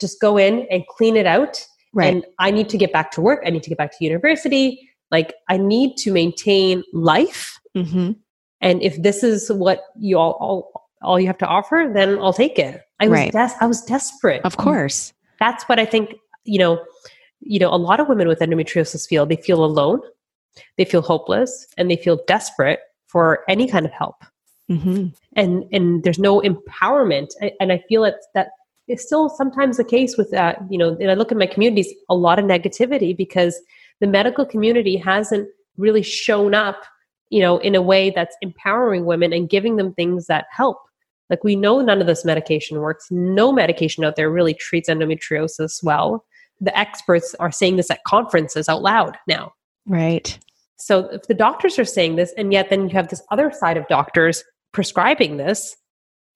[0.00, 1.64] Just go in and clean it out.
[1.92, 2.12] Right.
[2.12, 3.42] And I need to get back to work.
[3.46, 4.88] I need to get back to university.
[5.10, 7.58] Like I need to maintain life.
[7.76, 8.12] Mm-hmm.
[8.60, 12.32] And if this is what you all, all, all you have to offer, then I'll
[12.32, 12.82] take it.
[13.00, 13.32] I was, right.
[13.32, 14.42] des- I was desperate.
[14.44, 15.12] Of course.
[15.40, 16.84] That's what I think, you know,
[17.40, 20.00] you know, a lot of women with endometriosis feel they feel alone,
[20.78, 24.24] they feel hopeless, and they feel desperate for any kind of help.
[24.70, 25.08] Mm-hmm.
[25.34, 27.30] And and there's no empowerment.
[27.58, 28.50] And I feel it's that
[28.86, 30.58] it's still sometimes the case with that.
[30.70, 33.60] You know, and I look at my communities, a lot of negativity because
[34.00, 36.84] the medical community hasn't really shown up
[37.32, 40.76] you know, in a way that's empowering women and giving them things that help.
[41.30, 43.10] Like we know none of this medication works.
[43.10, 46.26] No medication out there really treats endometriosis well.
[46.60, 49.54] The experts are saying this at conferences out loud now.
[49.86, 50.38] Right.
[50.76, 53.78] So if the doctors are saying this, and yet then you have this other side
[53.78, 55.74] of doctors prescribing this,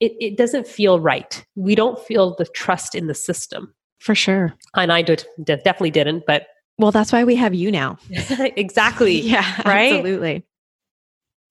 [0.00, 1.44] it, it doesn't feel right.
[1.56, 3.74] We don't feel the trust in the system.
[3.98, 4.54] For sure.
[4.74, 6.46] And I did, definitely didn't, but.
[6.78, 7.98] Well, that's why we have you now.
[8.10, 9.20] exactly.
[9.20, 9.60] Yeah.
[9.66, 9.92] Right.
[9.92, 10.46] Absolutely.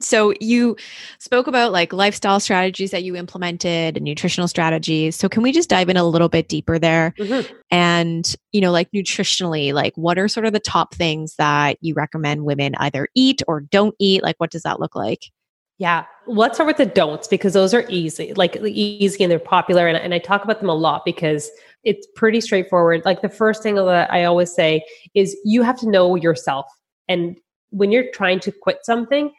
[0.01, 0.75] So you
[1.19, 5.15] spoke about like lifestyle strategies that you implemented and nutritional strategies.
[5.15, 7.13] So can we just dive in a little bit deeper there?
[7.17, 7.53] Mm-hmm.
[7.71, 11.93] And, you know, like nutritionally, like what are sort of the top things that you
[11.93, 14.21] recommend women either eat or don't eat?
[14.21, 15.31] Like what does that look like?
[15.77, 16.05] Yeah.
[16.27, 19.88] Let's start with the don'ts because those are easy, like easy and they're popular.
[19.88, 21.49] And, and I talk about them a lot because
[21.84, 23.03] it's pretty straightforward.
[23.05, 26.65] Like the first thing that I always say is you have to know yourself.
[27.08, 27.38] And
[27.69, 29.31] when you're trying to quit something,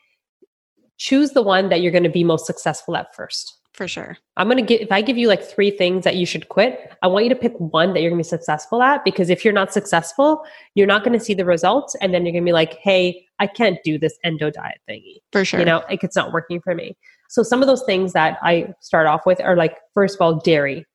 [0.98, 3.56] choose the one that you're going to be most successful at first.
[3.76, 4.16] For sure.
[4.38, 6.96] I'm going to get, if I give you like three things that you should quit,
[7.02, 9.44] I want you to pick one that you're going to be successful at because if
[9.44, 10.42] you're not successful,
[10.74, 11.94] you're not going to see the results.
[12.00, 15.18] And then you're going to be like, hey, I can't do this endo diet thingy.
[15.30, 15.60] For sure.
[15.60, 16.96] You know, like it's not working for me.
[17.28, 20.36] So some of those things that I start off with are like, first of all,
[20.36, 20.86] dairy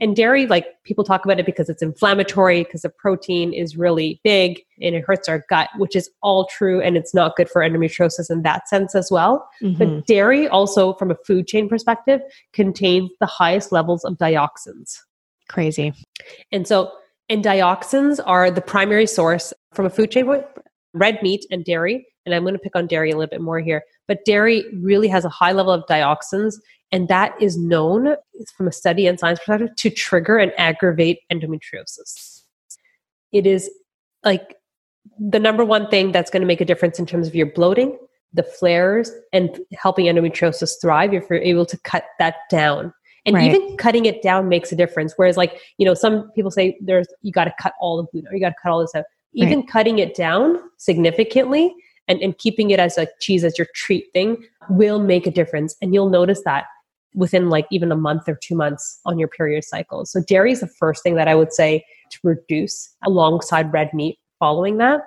[0.00, 4.20] and dairy like people talk about it because it's inflammatory because the protein is really
[4.24, 7.62] big and it hurts our gut which is all true and it's not good for
[7.62, 9.48] endometriosis in that sense as well.
[9.62, 9.78] Mm-hmm.
[9.78, 12.20] but dairy also from a food chain perspective
[12.52, 14.98] contains the highest levels of dioxins.
[15.48, 15.92] Crazy.
[16.52, 16.92] And so
[17.28, 20.26] and dioxins are the primary source from a food chain
[20.92, 23.60] red meat and dairy and i'm going to pick on dairy a little bit more
[23.60, 26.56] here but dairy really has a high level of dioxins
[26.94, 28.14] and that is known
[28.56, 32.42] from a study and science perspective to trigger and aggravate endometriosis.
[33.32, 33.68] It is
[34.22, 34.54] like
[35.18, 37.98] the number one thing that's going to make a difference in terms of your bloating,
[38.32, 42.94] the flares, and helping endometriosis thrive if you're able to cut that down.
[43.26, 43.52] And right.
[43.52, 45.14] even cutting it down makes a difference.
[45.16, 48.28] Whereas, like, you know, some people say there's you got to cut all the gluten
[48.30, 49.04] or you got to cut all this out.
[49.32, 49.68] Even right.
[49.68, 51.74] cutting it down significantly
[52.08, 55.76] and, and keeping it as a cheese as your treat thing will make a difference.
[55.80, 56.66] And you'll notice that
[57.14, 60.04] within like even a month or two months on your period cycle.
[60.04, 64.18] So dairy is the first thing that I would say to reduce alongside red meat
[64.38, 65.02] following that.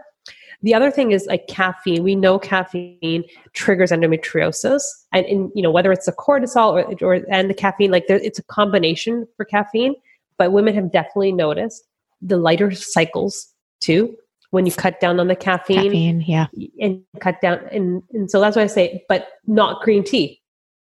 [0.64, 2.04] The other thing is like caffeine.
[2.04, 4.82] We know caffeine triggers endometriosis,
[5.14, 8.18] and in you know whether it's the cortisol or, or and the caffeine, like there,
[8.18, 9.94] it's a combination for caffeine.
[10.40, 11.84] But women have definitely noticed
[12.22, 14.16] the lighter cycles too
[14.52, 16.48] when you cut down on the caffeine, caffeine yeah,
[16.80, 17.60] and cut down.
[17.72, 20.42] And and so that's why I say, but not green tea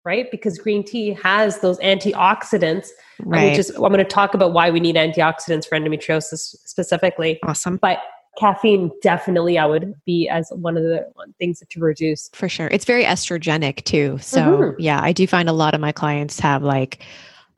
[0.04, 0.30] right?
[0.30, 2.88] Because green tea has those antioxidants,
[3.20, 3.50] right.
[3.50, 7.38] which is I'm going to talk about why we need antioxidants for endometriosis specifically.
[7.42, 7.76] Awesome.
[7.76, 7.98] But
[8.38, 11.06] caffeine definitely I would be as one of the
[11.38, 12.30] things to reduce.
[12.32, 12.68] For sure.
[12.68, 14.16] It's very estrogenic too.
[14.22, 14.80] So mm-hmm.
[14.80, 17.04] yeah, I do find a lot of my clients have like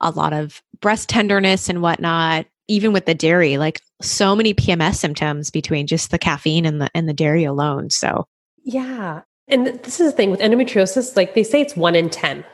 [0.01, 4.95] a lot of breast tenderness and whatnot, even with the dairy, like so many PMS
[4.95, 7.89] symptoms between just the caffeine and the and the dairy alone.
[7.89, 8.25] So
[8.63, 9.21] yeah.
[9.47, 12.45] And this is the thing with endometriosis, like they say it's one in 10,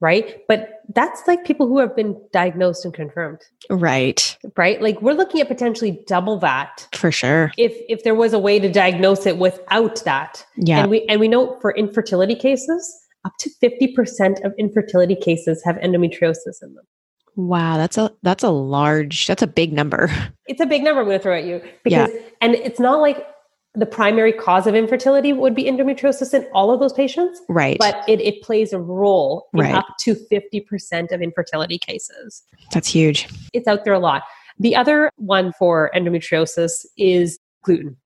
[0.00, 0.42] right?
[0.48, 3.40] But that's like people who have been diagnosed and confirmed.
[3.70, 4.36] Right.
[4.56, 4.82] Right?
[4.82, 6.86] Like we're looking at potentially double that.
[6.94, 7.52] For sure.
[7.56, 10.44] If if there was a way to diagnose it without that.
[10.56, 10.80] Yeah.
[10.80, 15.76] And we and we know for infertility cases, up to 50% of infertility cases have
[15.76, 16.84] endometriosis in them.
[17.36, 20.10] Wow, that's a that's a large that's a big number.
[20.48, 22.20] It's a big number I'm going to throw at you because yeah.
[22.40, 23.26] and it's not like
[23.74, 27.40] the primary cause of infertility would be endometriosis in all of those patients.
[27.48, 27.76] Right.
[27.78, 29.74] But it, it plays a role in right.
[29.74, 32.44] up to 50% of infertility cases.
[32.72, 33.28] That's huge.
[33.52, 34.22] It's out there a lot.
[34.58, 37.96] The other one for endometriosis is gluten.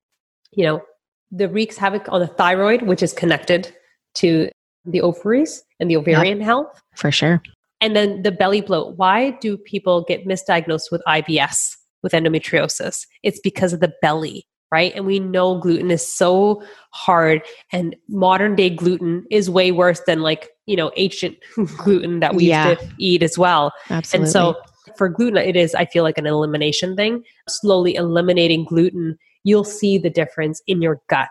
[0.52, 0.82] You know,
[1.30, 3.72] the wreaks havoc on the thyroid, which is connected
[4.14, 4.48] to
[4.84, 6.46] the ovaries and the ovarian yep.
[6.46, 6.82] health.
[6.96, 7.42] For sure.
[7.80, 8.96] And then the belly bloat.
[8.96, 13.06] Why do people get misdiagnosed with IBS with endometriosis?
[13.22, 14.92] It's because of the belly right?
[14.94, 16.62] And we know gluten is so
[16.92, 21.36] hard and modern day gluten is way worse than like, you know, ancient
[21.78, 22.70] gluten that we yeah.
[22.70, 23.72] used to eat as well.
[23.90, 24.24] Absolutely.
[24.24, 24.56] And so
[24.96, 27.24] for gluten, it is, I feel like an elimination thing.
[27.48, 31.28] Slowly eliminating gluten, you'll see the difference in your gut,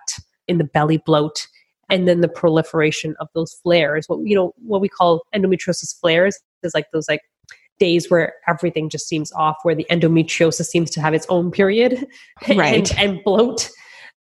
[0.48, 1.48] in the belly bloat,
[1.90, 4.06] and then the proliferation of those flares.
[4.08, 7.22] What you know, what we call endometriosis flares is like those like
[7.80, 12.06] days where everything just seems off, where the endometriosis seems to have its own period
[12.56, 12.92] right.
[12.92, 13.70] and, and bloat.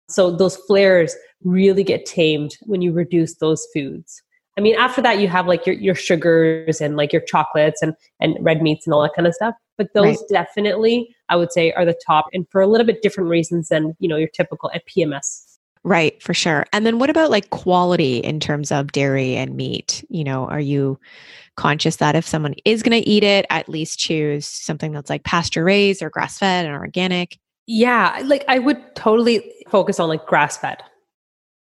[0.08, 4.22] So those flares really get tamed when you reduce those foods.
[4.58, 7.94] I mean, after that, you have like your, your sugars and like your chocolates and,
[8.20, 9.54] and red meats and all that kind of stuff.
[9.76, 10.18] But those right.
[10.30, 13.94] definitely, I would say, are the top and for a little bit different reasons than,
[13.98, 15.42] you know, your typical at PMS.
[15.86, 16.66] Right, for sure.
[16.72, 20.04] And then what about like quality in terms of dairy and meat?
[20.08, 20.98] You know, are you
[21.56, 25.22] conscious that if someone is going to eat it, at least choose something that's like
[25.22, 27.38] pasture raised or grass fed and organic?
[27.68, 30.78] Yeah, like I would totally focus on like grass fed,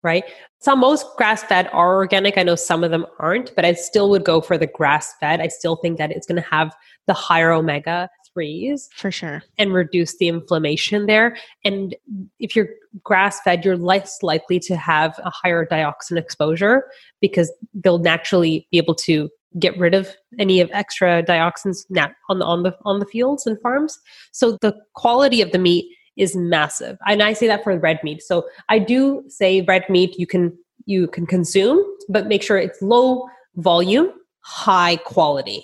[0.03, 0.23] right?
[0.59, 2.37] Some most grass fed are organic.
[2.37, 5.41] I know some of them aren't, but I still would go for the grass fed.
[5.41, 6.75] I still think that it's going to have
[7.07, 11.37] the higher omega threes for sure and reduce the inflammation there.
[11.63, 11.95] And
[12.39, 12.69] if you're
[13.03, 16.85] grass fed, you're less likely to have a higher dioxin exposure
[17.19, 21.85] because they'll naturally be able to get rid of any of extra dioxins
[22.29, 23.99] on the on the on the fields and farms.
[24.31, 25.85] So the quality of the meat
[26.17, 26.97] is massive.
[27.07, 28.21] And I say that for red meat.
[28.21, 32.81] So I do say red meat you can you can consume, but make sure it's
[32.81, 35.63] low volume, high quality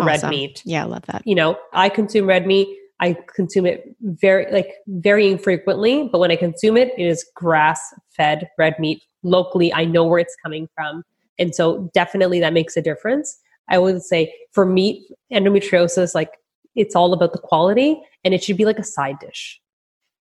[0.00, 0.30] for awesome.
[0.30, 0.62] red meat.
[0.64, 1.22] Yeah, I love that.
[1.26, 2.68] You know, I consume red meat.
[3.00, 7.80] I consume it very like very infrequently, but when I consume it, it is grass
[8.16, 9.72] fed red meat locally.
[9.72, 11.02] I know where it's coming from.
[11.38, 13.38] And so definitely that makes a difference.
[13.68, 16.30] I would say for meat endometriosis, like
[16.74, 19.60] it's all about the quality and it should be like a side dish,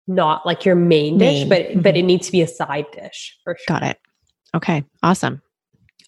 [0.06, 1.18] not like your main, main.
[1.18, 1.80] dish, but mm-hmm.
[1.80, 3.78] but it needs to be a side dish for sure.
[3.78, 4.00] Got it.
[4.54, 4.84] Okay.
[5.02, 5.42] Awesome.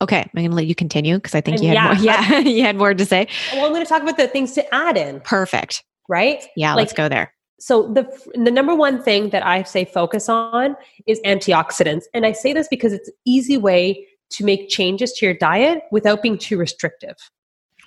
[0.03, 1.95] Okay, I'm going to let you continue because I think you had yeah, more.
[2.03, 3.29] Yeah, you had more to say.
[3.53, 5.21] Well, I'm going to talk about the things to add in.
[5.21, 5.85] Perfect.
[6.09, 6.45] Right?
[6.55, 7.33] Yeah, like, let's go there.
[7.59, 12.33] So the the number one thing that I say focus on is antioxidants, and I
[12.33, 16.37] say this because it's an easy way to make changes to your diet without being
[16.37, 17.17] too restrictive.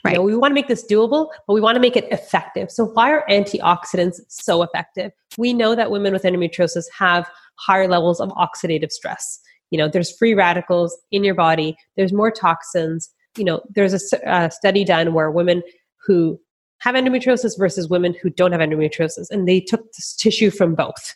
[0.03, 0.13] Right.
[0.13, 2.71] You know, we want to make this doable, but we want to make it effective.
[2.71, 5.11] So, why are antioxidants so effective?
[5.37, 9.39] We know that women with endometriosis have higher levels of oxidative stress.
[9.71, 13.09] You know, there's free radicals in your body, there's more toxins.
[13.37, 15.61] You know, there's a, a study done where women
[16.05, 16.39] who
[16.79, 21.15] have endometriosis versus women who don't have endometriosis, and they took this tissue from both.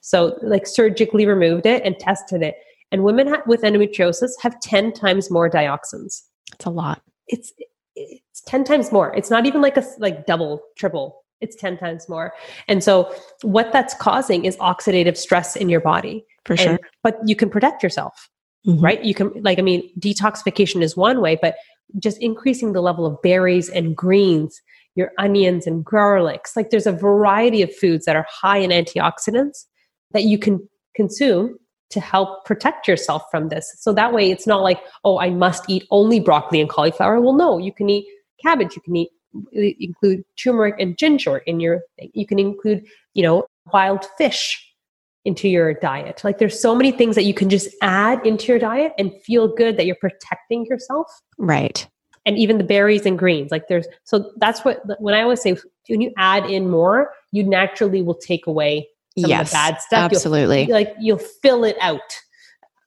[0.00, 2.56] So, like, surgically removed it and tested it
[2.94, 6.22] and women with endometriosis have 10 times more dioxins.
[6.52, 7.02] It's a lot.
[7.26, 7.52] It's
[7.96, 9.12] it's 10 times more.
[9.16, 11.23] It's not even like a like double, triple.
[11.44, 12.32] It's 10 times more.
[12.68, 16.24] And so what that's causing is oxidative stress in your body.
[16.46, 16.72] For sure.
[16.72, 18.30] And, but you can protect yourself.
[18.66, 18.84] Mm-hmm.
[18.84, 19.04] Right?
[19.04, 21.54] You can like I mean detoxification is one way, but
[21.98, 24.58] just increasing the level of berries and greens,
[24.94, 26.56] your onions and garlics.
[26.56, 29.66] Like there's a variety of foods that are high in antioxidants
[30.12, 31.58] that you can consume
[31.90, 33.70] to help protect yourself from this.
[33.78, 37.20] So that way it's not like, oh, I must eat only broccoli and cauliflower.
[37.20, 38.06] Well, no, you can eat
[38.42, 39.10] cabbage, you can eat
[39.52, 41.80] include turmeric and ginger in your
[42.12, 44.60] you can include, you know, wild fish
[45.24, 46.22] into your diet.
[46.22, 49.48] Like there's so many things that you can just add into your diet and feel
[49.48, 51.06] good that you're protecting yourself.
[51.38, 51.86] Right.
[52.26, 53.50] And even the berries and greens.
[53.50, 55.56] Like there's so that's what when I always say
[55.88, 59.80] when you add in more, you naturally will take away some yes, of the bad
[59.80, 60.12] stuff.
[60.12, 60.62] Absolutely.
[60.62, 62.00] You'll, like you'll fill it out,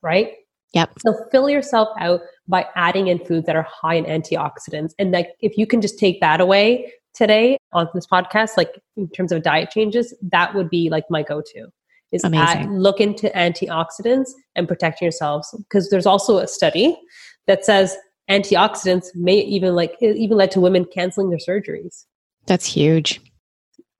[0.02, 0.34] right?
[0.74, 0.90] Yep.
[1.00, 4.92] So fill yourself out by adding in foods that are high in antioxidants.
[4.98, 9.08] And like if you can just take that away today on this podcast, like in
[9.10, 11.68] terms of diet changes, that would be like my go-to.
[12.10, 15.54] Is add, look into antioxidants and protecting yourselves.
[15.58, 16.98] Because there's also a study
[17.46, 17.98] that says
[18.30, 22.06] antioxidants may even like even led to women canceling their surgeries.
[22.46, 23.20] That's huge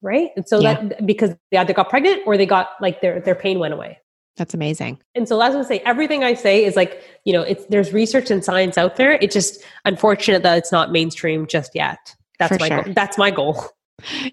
[0.02, 0.30] right?
[0.36, 0.74] And so yeah.
[0.74, 3.98] that because they either got pregnant or they got like their their pain went away.
[4.38, 5.00] That's amazing.
[5.14, 8.30] And so as I say, everything I say is like, you know, it's there's research
[8.30, 9.12] and science out there.
[9.20, 12.14] It's just unfortunate that it's not mainstream just yet.
[12.38, 12.82] That's for my sure.
[12.84, 12.94] goal.
[12.94, 13.62] That's my goal.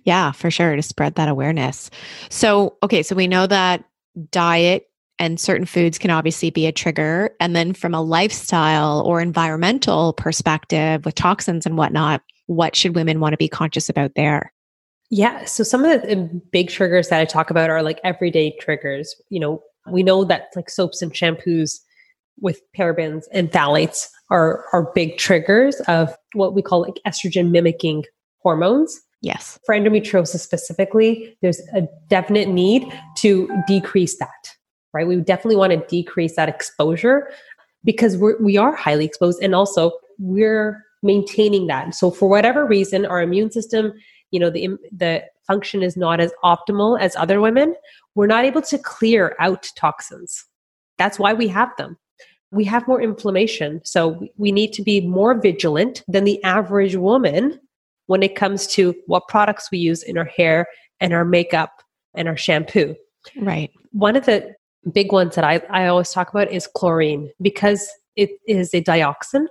[0.04, 0.76] Yeah, for sure.
[0.76, 1.90] To spread that awareness.
[2.30, 3.84] So, okay, so we know that
[4.30, 4.88] diet
[5.18, 7.32] and certain foods can obviously be a trigger.
[7.40, 13.20] And then from a lifestyle or environmental perspective with toxins and whatnot, what should women
[13.20, 14.54] want to be conscious about there?
[15.10, 15.46] Yeah.
[15.46, 19.16] So some of the big triggers that I talk about are like everyday triggers.
[19.30, 21.80] You know, we know that like soaps and shampoos
[22.40, 28.04] with parabens and phthalates are are big triggers of what we call like estrogen mimicking
[28.40, 29.00] hormones.
[29.22, 29.60] Yes.
[29.66, 32.84] For endometriosis specifically, there's a definite need
[33.18, 34.52] to decrease that.
[34.94, 35.08] Right?
[35.08, 37.30] We definitely want to decrease that exposure
[37.84, 41.94] because we're we are highly exposed and also we're maintaining that.
[41.94, 43.94] So for whatever reason, our immune system
[44.32, 47.76] you know the the function is not as optimal as other women
[48.16, 50.46] we're not able to clear out toxins.
[50.98, 51.98] That's why we have them.
[52.52, 57.60] We have more inflammation so we need to be more vigilant than the average woman
[58.08, 60.68] when it comes to what products we use in our hair
[61.02, 61.82] and our makeup
[62.16, 62.96] and our shampoo.
[63.36, 63.72] Right.
[63.92, 64.56] One of the
[64.94, 69.48] big ones that i, I always talk about is chlorine because it is a dioxin.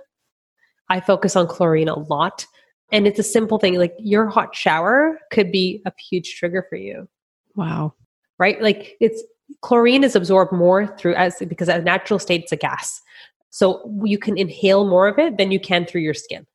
[0.89, 2.45] I focus on chlorine a lot
[2.91, 6.75] and it's a simple thing like your hot shower could be a huge trigger for
[6.75, 7.07] you.
[7.55, 7.93] Wow.
[8.37, 8.61] Right?
[8.61, 9.23] Like it's
[9.61, 13.01] chlorine is absorbed more through as because at natural state it's a gas.
[13.49, 16.45] So you can inhale more of it than you can through your skin.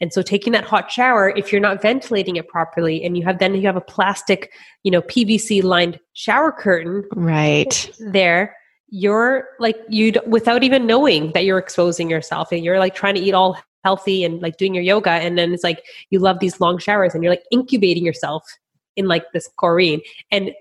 [0.00, 3.38] And so taking that hot shower, if you're not ventilating it properly and you have
[3.38, 4.52] then you have a plastic,
[4.82, 8.56] you know, PVC lined shower curtain right there,
[8.88, 13.20] you're like you without even knowing that you're exposing yourself and you're like trying to
[13.20, 15.80] eat all healthy and like doing your yoga and then it's like
[16.10, 18.42] you love these long showers and you're like incubating yourself
[18.96, 20.00] in like this chlorine
[20.32, 20.52] and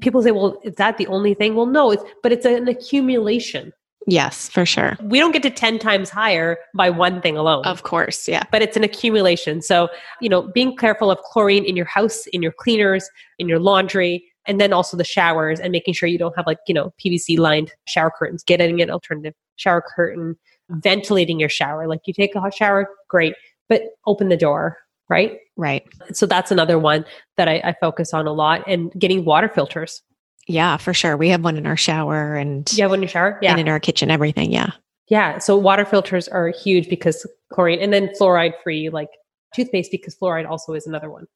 [0.00, 3.72] people say well is that the only thing well no it's but it's an accumulation
[4.06, 4.96] Yes, for sure.
[5.00, 7.64] We don't get to 10 times higher by one thing alone.
[7.64, 8.42] Of course, yeah.
[8.50, 9.62] But it's an accumulation.
[9.62, 9.88] So,
[10.20, 14.24] you know, being careful of chlorine in your house, in your cleaners, in your laundry,
[14.46, 17.38] and then also the showers and making sure you don't have like, you know, PVC
[17.38, 20.36] lined shower curtains, getting an alternative shower curtain,
[20.72, 21.86] ventilating your shower.
[21.86, 23.34] Like you take a hot shower, great,
[23.68, 25.38] but open the door, right?
[25.56, 25.84] Right.
[26.12, 27.04] So that's another one
[27.36, 30.02] that I, I focus on a lot and getting water filters
[30.46, 31.16] yeah, for sure.
[31.16, 33.38] We have one in our shower and you have one in your shower?
[33.42, 33.52] Yeah.
[33.52, 34.52] And in our kitchen, everything.
[34.52, 34.70] Yeah.
[35.08, 35.38] Yeah.
[35.38, 39.08] So water filters are huge because chlorine and then fluoride free, like
[39.54, 41.26] toothpaste, because fluoride also is another one.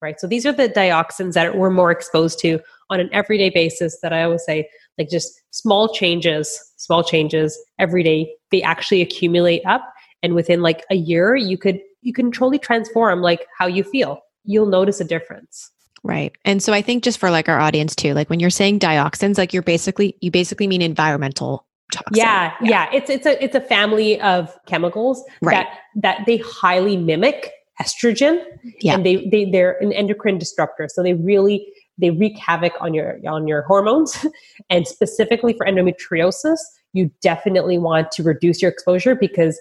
[0.00, 0.20] Right.
[0.20, 4.12] So these are the dioxins that we're more exposed to on an everyday basis that
[4.12, 9.82] I always say, like just small changes, small changes every day, they actually accumulate up.
[10.22, 14.20] And within like a year, you could you can truly transform like how you feel.
[14.44, 15.70] You'll notice a difference.
[16.04, 16.34] Right.
[16.44, 19.36] And so I think just for like our audience too, like when you're saying dioxins,
[19.36, 21.66] like you're basically you basically mean environmental.
[22.12, 22.68] Yeah, yeah.
[22.70, 22.90] Yeah.
[22.92, 25.66] It's it's a it's a family of chemicals right.
[25.66, 27.50] that that they highly mimic
[27.80, 28.42] estrogen.
[28.80, 28.94] Yeah.
[28.94, 30.88] And they they they're an endocrine disruptor.
[30.90, 31.66] So they really
[31.98, 34.26] they wreak havoc on your on your hormones.
[34.70, 36.58] and specifically for endometriosis,
[36.92, 39.60] you definitely want to reduce your exposure because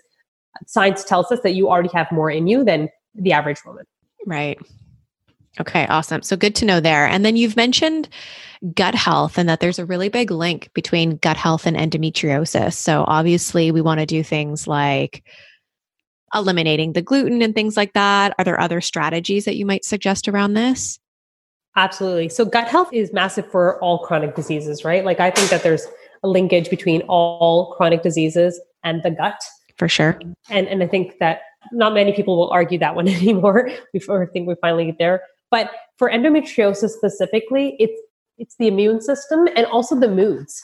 [0.65, 3.85] science tells us that you already have more in you than the average woman.
[4.25, 4.59] Right.
[5.59, 6.21] Okay, awesome.
[6.21, 7.07] So good to know there.
[7.07, 8.09] And then you've mentioned
[8.75, 12.73] gut health and that there's a really big link between gut health and endometriosis.
[12.73, 15.23] So obviously, we want to do things like
[16.33, 18.33] eliminating the gluten and things like that.
[18.37, 20.99] Are there other strategies that you might suggest around this?
[21.75, 22.29] Absolutely.
[22.29, 25.05] So gut health is massive for all chronic diseases, right?
[25.05, 25.85] Like I think that there's
[26.23, 29.39] a linkage between all chronic diseases and the gut.
[29.77, 30.19] For sure.
[30.49, 33.69] And and I think that not many people will argue that one anymore.
[33.93, 35.21] Before I think we finally get there.
[35.51, 37.99] But for endometriosis specifically, it's
[38.37, 40.61] it's the immune system and also the moods.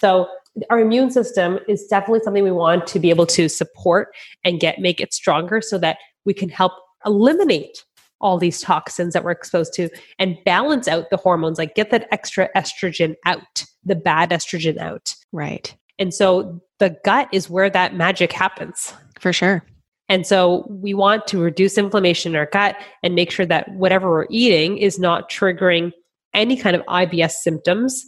[0.00, 0.28] So
[0.70, 4.78] our immune system is definitely something we want to be able to support and get
[4.78, 6.72] make it stronger so that we can help
[7.04, 7.84] eliminate
[8.20, 9.88] all these toxins that we're exposed to
[10.18, 15.14] and balance out the hormones like get that extra estrogen out the bad estrogen out.
[15.32, 15.76] Right.
[15.98, 18.92] And so the gut is where that magic happens.
[19.20, 19.62] For sure.
[20.08, 24.08] And so we want to reduce inflammation in our gut and make sure that whatever
[24.08, 25.92] we're eating is not triggering
[26.32, 28.04] any kind of IBS symptoms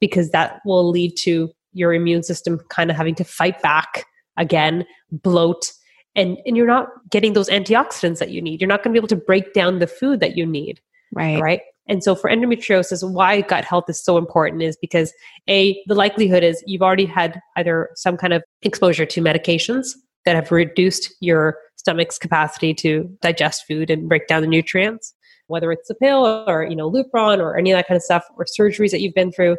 [0.00, 4.06] because that will lead to your immune system kind of having to fight back
[4.36, 5.72] again, bloat,
[6.14, 8.60] and, and you're not getting those antioxidants that you need.
[8.60, 10.80] You're not going to be able to break down the food that you need.
[11.12, 11.40] Right.
[11.40, 11.60] Right.
[11.88, 15.12] And so for endometriosis, why gut health is so important is because
[15.48, 19.88] A, the likelihood is you've already had either some kind of exposure to medications
[20.24, 25.12] that have reduced your stomach's capacity to digest food and break down the nutrients,
[25.48, 28.24] whether it's a pill or, you know, Lupron or any of that kind of stuff
[28.36, 29.56] or surgeries that you've been through.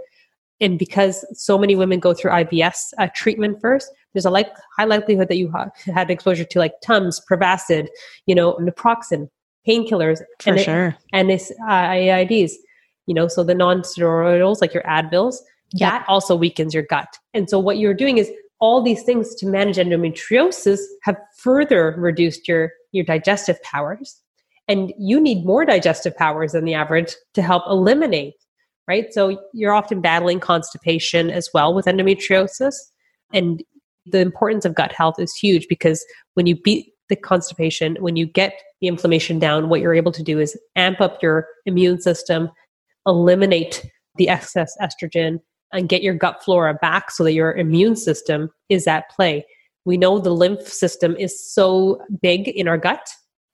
[0.63, 4.47] And because so many women go through IBS uh, treatment first, there's a like,
[4.77, 7.87] high likelihood that you ha- had exposure to like Tums, Prevacid,
[8.27, 9.29] you know, naproxen,
[9.67, 10.87] painkillers, For and sure.
[10.87, 12.57] It, and this uh, AIDs,
[13.07, 15.35] you know, so the non-steroidals like your Advils,
[15.73, 15.91] yep.
[15.91, 17.17] that also weakens your gut.
[17.33, 22.47] And so what you're doing is all these things to manage endometriosis have further reduced
[22.47, 24.21] your, your digestive powers.
[24.69, 28.35] And you need more digestive powers than the average to help eliminate,
[28.87, 29.13] right?
[29.13, 32.75] So you're often battling constipation as well with endometriosis.
[33.33, 33.63] And
[34.05, 38.25] the importance of gut health is huge because when you beat the constipation, when you
[38.25, 42.49] get the inflammation down, what you're able to do is amp up your immune system,
[43.05, 45.39] eliminate the excess estrogen,
[45.71, 49.45] and get your gut flora back so that your immune system is at play.
[49.85, 53.05] We know the lymph system is so big in our gut,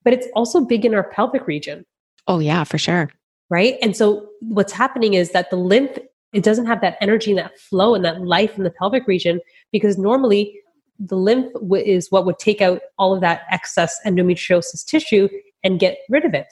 [0.04, 1.86] but it's also big in our pelvic region.
[2.28, 3.10] Oh, yeah, for sure.
[3.50, 3.78] Right.
[3.82, 5.98] And so what's happening is that the lymph,
[6.34, 9.42] it doesn't have that energy and that flow and that life in the pelvic region
[9.72, 10.60] because normally
[11.00, 15.28] the lymph w- is what would take out all of that excess endometriosis tissue
[15.64, 16.48] and get rid of it.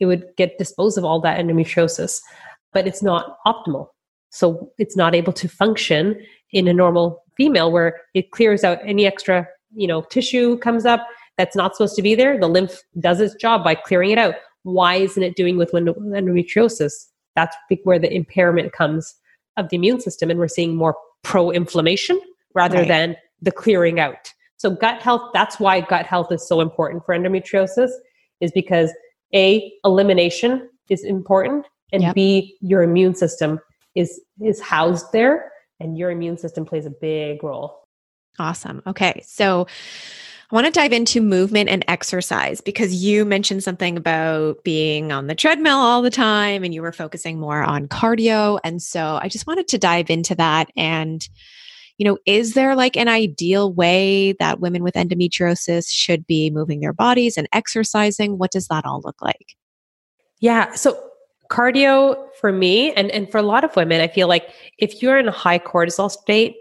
[0.00, 2.20] It would get dispose of all that endometriosis,
[2.72, 3.88] but it's not optimal.
[4.30, 6.20] So it's not able to function
[6.52, 11.06] in a normal female where it clears out any extra, you know, tissue comes up
[11.38, 12.38] that's not supposed to be there.
[12.38, 14.34] The lymph does its job by clearing it out.
[14.66, 16.92] Why isn't it doing with endometriosis?
[17.36, 19.14] that's where the impairment comes
[19.56, 20.30] of the immune system.
[20.30, 22.20] And we're seeing more pro inflammation
[22.54, 22.88] rather right.
[22.88, 24.32] than the clearing out.
[24.56, 27.90] So gut health, that's why gut health is so important for endometriosis,
[28.40, 28.90] is because
[29.34, 32.14] A, elimination is important, and yep.
[32.14, 33.60] B, your immune system
[33.94, 37.86] is is housed there and your immune system plays a big role.
[38.38, 38.82] Awesome.
[38.86, 39.22] Okay.
[39.26, 39.66] So
[40.50, 45.26] I want to dive into movement and exercise because you mentioned something about being on
[45.26, 48.60] the treadmill all the time and you were focusing more on cardio.
[48.62, 50.70] And so I just wanted to dive into that.
[50.76, 51.28] And,
[51.98, 56.78] you know, is there like an ideal way that women with endometriosis should be moving
[56.78, 58.38] their bodies and exercising?
[58.38, 59.56] What does that all look like?
[60.38, 60.74] Yeah.
[60.74, 61.10] So
[61.50, 65.18] cardio for me and, and for a lot of women, I feel like if you're
[65.18, 66.54] in a high cortisol state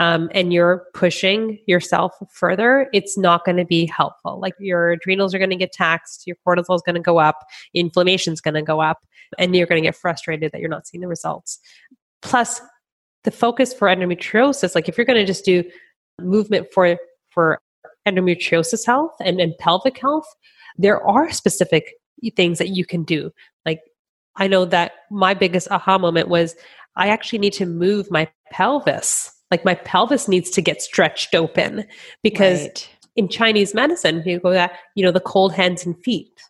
[0.00, 4.40] um, and you're pushing yourself further, it's not going to be helpful.
[4.40, 7.36] Like your adrenals are going to get taxed, your cortisol is going to go up,
[7.74, 8.98] inflammation is going to go up,
[9.38, 11.60] and you're going to get frustrated that you're not seeing the results.
[12.22, 12.62] Plus,
[13.24, 15.62] the focus for endometriosis, like if you're going to just do
[16.18, 16.96] movement for
[17.28, 17.60] for
[18.08, 20.26] endometriosis health and, and pelvic health,
[20.78, 21.92] there are specific
[22.36, 23.30] things that you can do.
[23.66, 23.80] Like
[24.36, 26.56] I know that my biggest aha moment was
[26.96, 29.30] I actually need to move my pelvis.
[29.50, 31.84] Like my pelvis needs to get stretched open
[32.22, 32.90] because right.
[33.16, 36.40] in Chinese medicine, you go that, you know, the cold hands and feet,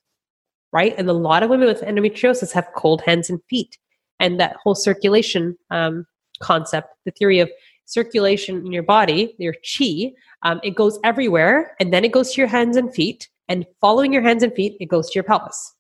[0.73, 0.95] right?
[0.99, 3.79] And a lot of women with endometriosis have cold hands and feet.
[4.19, 6.07] And that whole circulation um,
[6.41, 7.51] concept, the theory of
[7.87, 12.41] circulation in your body, your chi, um, it goes everywhere and then it goes to
[12.41, 13.29] your hands and feet.
[13.49, 15.75] And following your hands and feet, it goes to your pelvis.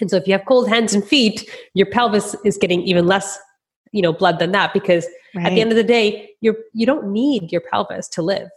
[0.00, 3.38] And so if you have cold hands and feet, your pelvis is getting even less,
[3.92, 5.46] you know, blood than that because right.
[5.46, 8.48] at the end of the day, you're you don't need your pelvis to live.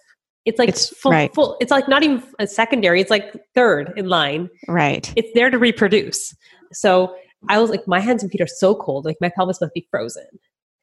[0.45, 1.33] It's like it's full, right.
[1.33, 4.49] full it's like not even a secondary, it's like third in line.
[4.67, 5.11] Right.
[5.15, 6.35] It's there to reproduce.
[6.71, 7.15] So
[7.49, 9.87] I was like, my hands and feet are so cold, like my pelvis must be
[9.89, 10.27] frozen.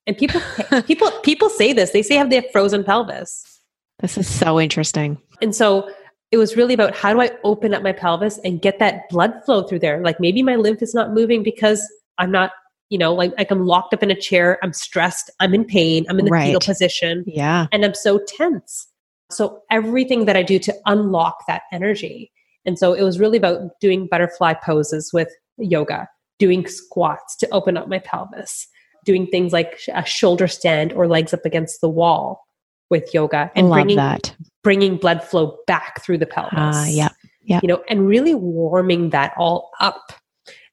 [0.07, 0.41] And people
[0.87, 1.91] people people say this.
[1.91, 3.61] They say have they have frozen pelvis.
[4.01, 5.19] This is so interesting.
[5.41, 5.89] And so
[6.33, 9.35] it was really about how do I open up my pelvis and get that blood
[9.45, 10.01] flow through there?
[10.03, 11.87] Like maybe my lymph is not moving because
[12.19, 12.53] I'm not,
[12.93, 16.05] you know, like, like I'm locked up in a chair, I'm stressed, I'm in pain,
[16.11, 16.49] I'm in the right.
[16.49, 17.25] fetal position.
[17.27, 17.67] Yeah.
[17.73, 18.87] And I'm so tense.
[19.31, 22.31] So everything that I do to unlock that energy.
[22.67, 26.07] And so it was really about doing butterfly poses with yoga,
[26.39, 28.69] doing squats to open up my pelvis,
[29.07, 32.45] doing things like a shoulder stand or legs up against the wall
[32.91, 36.77] with yoga and bringing that bringing blood flow back through the pelvis.
[36.77, 37.09] Uh, yeah.
[37.43, 37.61] Yeah.
[37.63, 40.13] You know, and really warming that all up.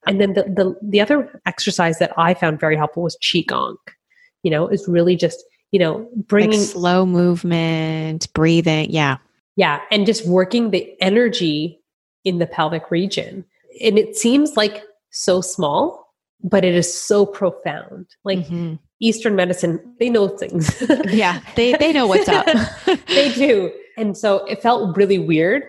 [0.07, 3.75] And then the, the the other exercise that I found very helpful was qigong.
[4.43, 8.89] You know, is really just you know bringing like slow movement, breathing.
[8.91, 9.17] Yeah.
[9.55, 11.81] Yeah, and just working the energy
[12.23, 13.43] in the pelvic region.
[13.81, 18.07] And it seems like so small, but it is so profound.
[18.23, 18.75] Like mm-hmm.
[19.01, 20.81] Eastern medicine, they know things.
[21.07, 22.45] yeah, they, they know what's up.
[23.07, 23.71] they do.
[23.97, 25.63] And so it felt really weird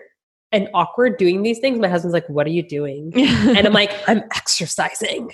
[0.51, 1.79] and awkward doing these things.
[1.79, 3.11] My husband's like, What are you doing?
[3.15, 5.31] and I'm like, I'm exercising.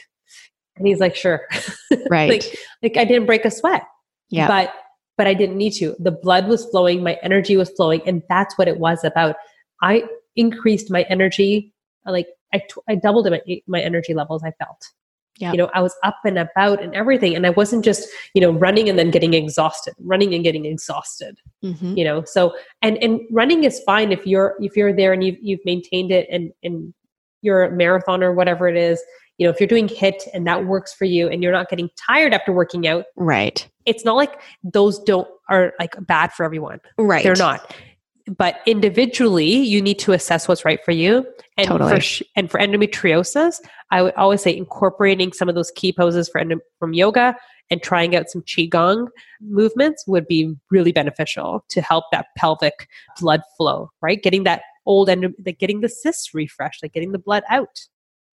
[0.75, 1.41] And he's like, Sure.
[2.09, 2.29] Right.
[2.29, 3.83] like, like I didn't break a sweat.
[4.29, 4.47] Yeah.
[4.47, 4.73] But
[5.17, 5.95] but I didn't need to.
[5.99, 9.35] The blood was flowing, my energy was flowing, and that's what it was about.
[9.81, 10.03] I
[10.35, 11.73] increased my energy,
[12.05, 14.43] like I, t- I doubled my, my energy levels.
[14.43, 14.85] I felt
[15.39, 15.51] yeah.
[15.51, 17.35] You know, I was up and about and everything.
[17.35, 21.39] And I wasn't just, you know, running and then getting exhausted, running and getting exhausted.
[21.63, 21.97] Mm-hmm.
[21.97, 25.37] You know, so and and running is fine if you're if you're there and you've
[25.41, 26.93] you've maintained it and and
[27.41, 29.01] you're a marathon or whatever it is,
[29.37, 31.89] you know, if you're doing HIIT and that works for you and you're not getting
[32.07, 33.05] tired after working out.
[33.15, 33.67] Right.
[33.85, 36.79] It's not like those don't are like bad for everyone.
[36.97, 37.23] Right.
[37.23, 37.75] They're not
[38.35, 41.25] but individually you need to assess what's right for you.
[41.57, 41.95] And totally.
[41.95, 43.59] for sh- and for endometriosis
[43.89, 47.35] i would always say incorporating some of those key poses for endo- from yoga
[47.71, 49.07] and trying out some qigong
[49.41, 52.87] movements would be really beneficial to help that pelvic
[53.19, 54.21] blood flow right?
[54.21, 57.79] Getting that old end like getting the cysts refreshed like getting the blood out.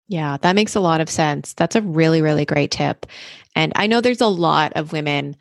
[0.08, 1.54] Yeah that makes a lot of sense.
[1.54, 3.06] That's a really really great tip.
[3.56, 5.36] And i know there's a lot of women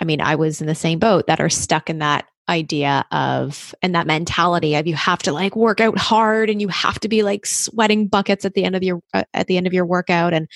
[0.00, 3.74] i mean i was in the same boat that are stuck in that idea of
[3.82, 7.08] and that mentality of you have to like work out hard and you have to
[7.08, 9.86] be like sweating buckets at the end of your uh, at the end of your
[9.86, 10.34] workout.
[10.34, 10.48] And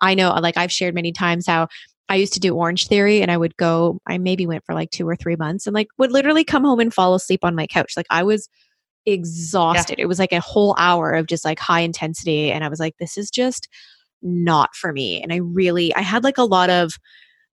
[0.00, 1.68] i know like i've shared many times how
[2.08, 5.06] i used to do Orangetheory and i would go i maybe went for like 2
[5.06, 7.92] or 3 months and like would literally come home and fall asleep on my couch.
[7.96, 8.48] Like i was
[9.06, 9.98] exhausted.
[9.98, 10.04] Yeah.
[10.04, 12.96] it was like a whole hour of just like high intensity and i was like
[12.98, 13.68] this is just
[14.22, 15.22] not for me.
[15.22, 16.94] And i really i had like a lot of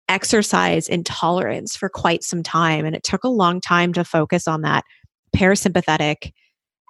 [0.09, 2.85] exercise intolerance for quite some time.
[2.85, 4.85] And it took a long time to focus on that
[5.37, 6.33] parasympathetic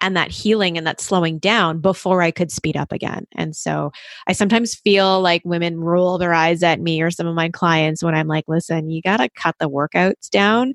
[0.01, 3.27] and that healing and that slowing down before I could speed up again.
[3.35, 3.91] And so
[4.29, 8.03] I sometimes feel like women roll their eyes at me or some of my clients
[8.03, 10.73] when I'm like, listen, you got to cut the workouts down.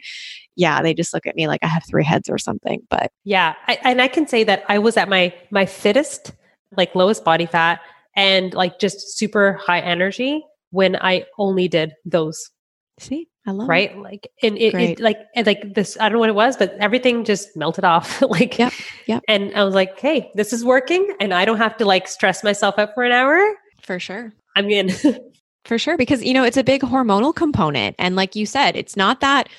[0.56, 2.82] Yeah, they just look at me like I have three heads or something.
[2.90, 6.34] But yeah, I, and I can say that I was at my my fittest,
[6.76, 7.80] like lowest body fat
[8.16, 12.50] and like just super high energy when I only did those.
[13.00, 13.92] See, I love right?
[13.92, 13.98] It.
[13.98, 16.76] Like, and it, it, like, and like this, I don't know what it was, but
[16.80, 18.22] everything just melted off.
[18.30, 18.72] like, yeah,
[19.06, 19.20] yeah.
[19.28, 22.44] And I was like, hey, this is working, and I don't have to like stress
[22.44, 23.40] myself up for an hour.
[23.84, 24.34] For sure.
[24.56, 24.92] I'm in.
[25.66, 25.96] for sure.
[25.96, 27.96] Because, you know, it's a big hormonal component.
[28.00, 29.50] And like you said, it's not that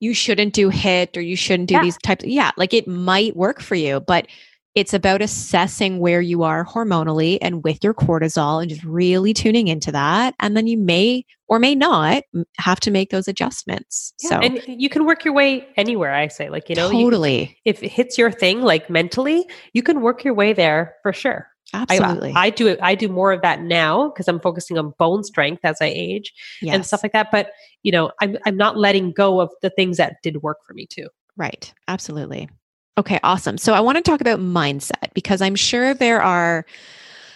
[0.00, 1.82] you shouldn't do HIIT or you shouldn't do yeah.
[1.82, 2.22] these types.
[2.22, 4.26] Of, yeah, like it might work for you, but
[4.74, 9.68] it's about assessing where you are hormonally and with your cortisol and just really tuning
[9.68, 10.34] into that.
[10.40, 12.24] And then you may or may not
[12.58, 14.12] have to make those adjustments.
[14.20, 16.48] Yeah, so, and you can work your way anywhere, I say.
[16.48, 17.56] Like, you know, totally.
[17.64, 21.12] You, if it hits your thing, like mentally, you can work your way there for
[21.12, 21.48] sure.
[21.72, 22.32] Uh, Absolutely.
[22.34, 22.78] I, I do it.
[22.82, 26.32] I do more of that now because I'm focusing on bone strength as I age
[26.60, 26.74] yes.
[26.74, 27.30] and stuff like that.
[27.30, 27.50] But,
[27.82, 30.86] you know, I'm, I'm not letting go of the things that did work for me
[30.86, 31.08] too.
[31.36, 31.72] Right.
[31.88, 32.48] Absolutely.
[32.96, 33.58] Okay, awesome.
[33.58, 36.64] So I want to talk about mindset because I'm sure there are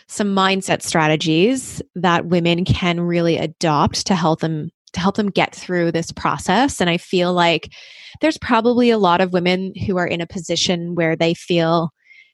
[0.07, 5.55] some mindset strategies that women can really adopt to help them to help them get
[5.55, 7.73] through this process and I feel like
[8.23, 11.91] there's probably a lot of women who are in a position where they feel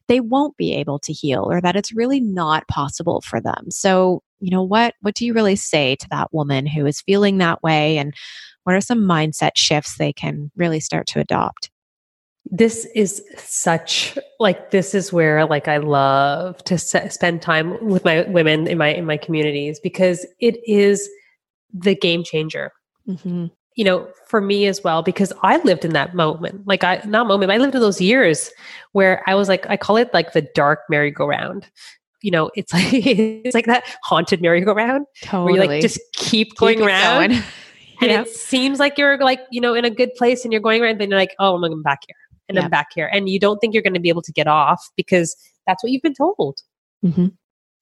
[0.08, 3.70] they won't be able to heal or that it's really not possible for them.
[3.70, 7.38] So, you know, what what do you really say to that woman who is feeling
[7.38, 8.14] that way and
[8.64, 11.70] what are some mindset shifts they can really start to adopt?
[12.50, 18.22] This is such like this is where like i love to spend time with my
[18.22, 21.08] women in my in my communities because it is
[21.72, 22.70] the game changer.
[23.08, 23.46] Mm-hmm.
[23.76, 26.66] you know for me as well because i lived in that moment.
[26.66, 28.50] Like i not moment i lived in those years
[28.92, 31.66] where i was like i call it like the dark merry-go-round.
[32.22, 36.54] You know it's like it's like that haunted merry-go-round totally where you like just keep
[36.56, 37.42] going keep around going.
[38.00, 40.82] and it seems like you're like you know in a good place and you're going
[40.82, 42.16] around then you're like oh i'm going back here
[42.48, 42.64] and yeah.
[42.64, 43.08] I'm back here.
[43.12, 45.36] And you don't think you're going to be able to get off because
[45.66, 46.60] that's what you've been told.
[47.04, 47.26] Mm-hmm.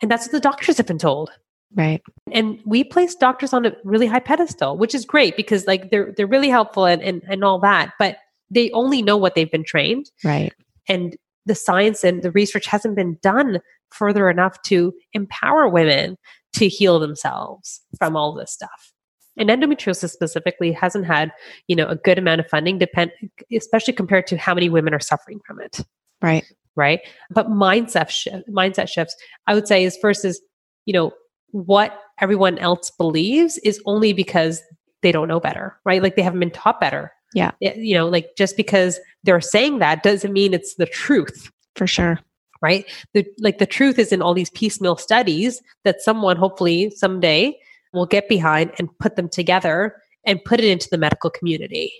[0.00, 1.30] And that's what the doctors have been told.
[1.74, 2.02] Right.
[2.30, 6.12] And we place doctors on a really high pedestal, which is great because like they're
[6.16, 8.18] they're really helpful and, and, and all that, but
[8.50, 10.10] they only know what they've been trained.
[10.22, 10.52] Right.
[10.88, 13.60] And the science and the research hasn't been done
[13.90, 16.16] further enough to empower women
[16.54, 18.91] to heal themselves from all this stuff
[19.36, 21.32] and endometriosis specifically hasn't had
[21.68, 23.10] you know a good amount of funding depend
[23.54, 25.80] especially compared to how many women are suffering from it.
[26.20, 26.44] Right.
[26.76, 27.00] Right?
[27.30, 29.14] But mindset shift mindset shifts
[29.46, 30.40] i would say is first is
[30.86, 31.12] you know
[31.50, 34.62] what everyone else believes is only because
[35.02, 36.02] they don't know better right?
[36.02, 37.12] Like they haven't been taught better.
[37.34, 37.52] Yeah.
[37.60, 41.50] It, you know like just because they're saying that doesn't mean it's the truth.
[41.76, 42.18] For sure.
[42.60, 42.84] Right?
[43.12, 47.58] The like the truth is in all these piecemeal studies that someone hopefully someday
[47.92, 51.92] will get behind and put them together and put it into the medical community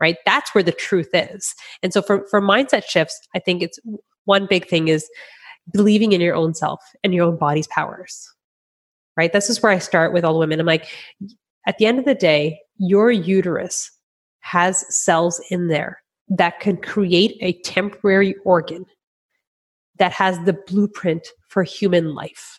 [0.00, 0.16] right?
[0.26, 1.54] That's where the truth is.
[1.80, 3.78] And so for for mindset shifts i think it's
[4.24, 5.08] one big thing is
[5.72, 8.28] believing in your own self and your own body's powers
[9.16, 9.32] right?
[9.32, 10.58] This is where i start with all the women.
[10.60, 10.88] I'm like
[11.66, 13.90] at the end of the day your uterus
[14.40, 18.84] has cells in there that can create a temporary organ
[19.98, 22.58] that has the blueprint for human life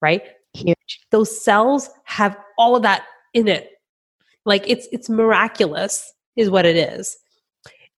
[0.00, 0.22] right
[0.58, 1.00] Huge.
[1.10, 3.04] Those cells have all of that
[3.34, 3.70] in it.
[4.44, 7.16] Like it's it's miraculous is what it is.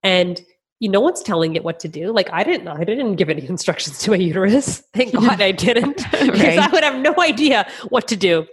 [0.03, 0.41] And
[0.81, 2.11] you know what's telling it what to do.
[2.13, 2.69] Like I didn't.
[2.69, 4.83] I didn't give any instructions to my uterus.
[4.95, 6.03] Thank God I didn't.
[6.13, 6.33] right.
[6.33, 8.47] Because I would have no idea what to do.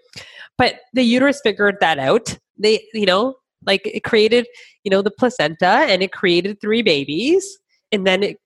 [0.58, 2.38] But the uterus figured that out.
[2.58, 3.36] They, you know,
[3.66, 4.48] like it created,
[4.84, 7.58] you know, the placenta and it created three babies.
[7.92, 8.38] And then it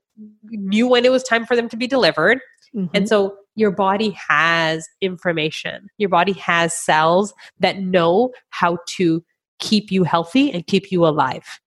[0.43, 2.39] knew when it was time for them to be delivered.
[2.75, 2.95] Mm-hmm.
[2.95, 5.89] And so your body has information.
[5.97, 9.23] Your body has cells that know how to
[9.59, 11.59] keep you healthy and keep you alive.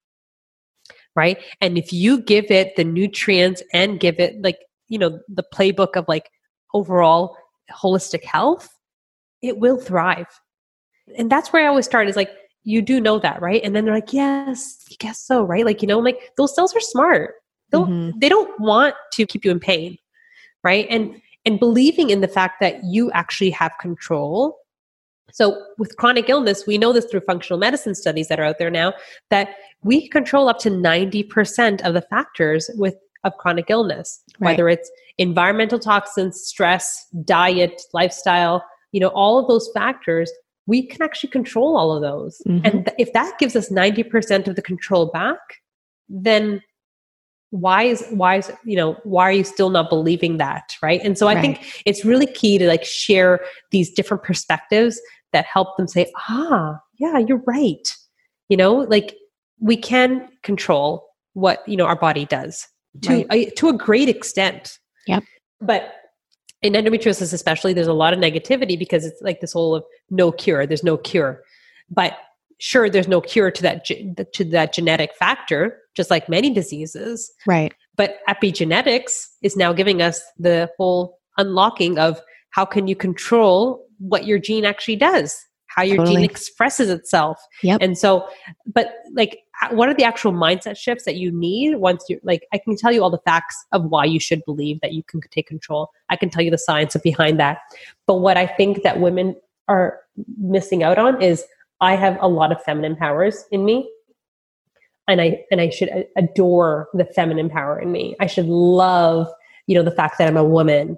[1.16, 1.38] Right?
[1.60, 4.58] And if you give it the nutrients and give it like,
[4.88, 6.30] you know, the playbook of like
[6.72, 7.36] overall
[7.70, 8.68] holistic health,
[9.42, 10.26] it will thrive.
[11.16, 12.30] And that's where I always start is like,
[12.64, 13.62] you do know that, right?
[13.62, 15.64] And then they're like, yes, I guess so, right?
[15.64, 17.34] Like, you know, like those cells are smart.
[17.72, 18.18] Mm-hmm.
[18.18, 19.98] They don't want to keep you in pain,
[20.62, 20.86] right?
[20.88, 24.58] And and believing in the fact that you actually have control.
[25.32, 28.70] So, with chronic illness, we know this through functional medicine studies that are out there
[28.70, 28.94] now
[29.30, 34.50] that we control up to 90% of the factors with of chronic illness, right.
[34.50, 40.30] whether it's environmental toxins, stress, diet, lifestyle, you know, all of those factors,
[40.66, 42.40] we can actually control all of those.
[42.46, 42.66] Mm-hmm.
[42.66, 45.38] And th- if that gives us 90% of the control back,
[46.08, 46.62] then
[47.54, 51.00] why is why is you know why are you still not believing that right?
[51.04, 51.40] And so i right.
[51.40, 55.00] think it's really key to like share these different perspectives
[55.32, 57.94] that help them say ah yeah you're right.
[58.48, 59.14] You know like
[59.60, 62.66] we can control what you know our body does
[63.02, 63.26] to right.
[63.30, 64.76] a, to a great extent.
[65.06, 65.20] Yeah
[65.60, 65.92] but
[66.62, 70.32] in endometriosis especially there's a lot of negativity because it's like this whole of no
[70.32, 71.40] cure there's no cure.
[71.88, 72.14] But
[72.64, 73.84] sure there's no cure to that
[74.32, 77.30] to that genetic factor just like many diseases.
[77.46, 77.74] Right.
[77.96, 84.24] But epigenetics is now giving us the whole unlocking of how can you control what
[84.24, 86.16] your gene actually does how your totally.
[86.16, 87.38] gene expresses itself.
[87.62, 87.80] Yep.
[87.82, 88.28] and so
[88.66, 92.46] but like uh, what are the actual mindset shifts that you need once you like
[92.52, 95.20] i can tell you all the facts of why you should believe that you can
[95.30, 95.90] take control.
[96.08, 97.58] I can tell you the science behind that.
[98.06, 99.36] But what i think that women
[99.66, 99.98] are
[100.38, 101.44] missing out on is
[101.80, 103.90] I have a lot of feminine powers in me.
[105.06, 108.16] And I and I should adore the feminine power in me.
[108.20, 109.28] I should love,
[109.66, 110.96] you know, the fact that I'm a woman.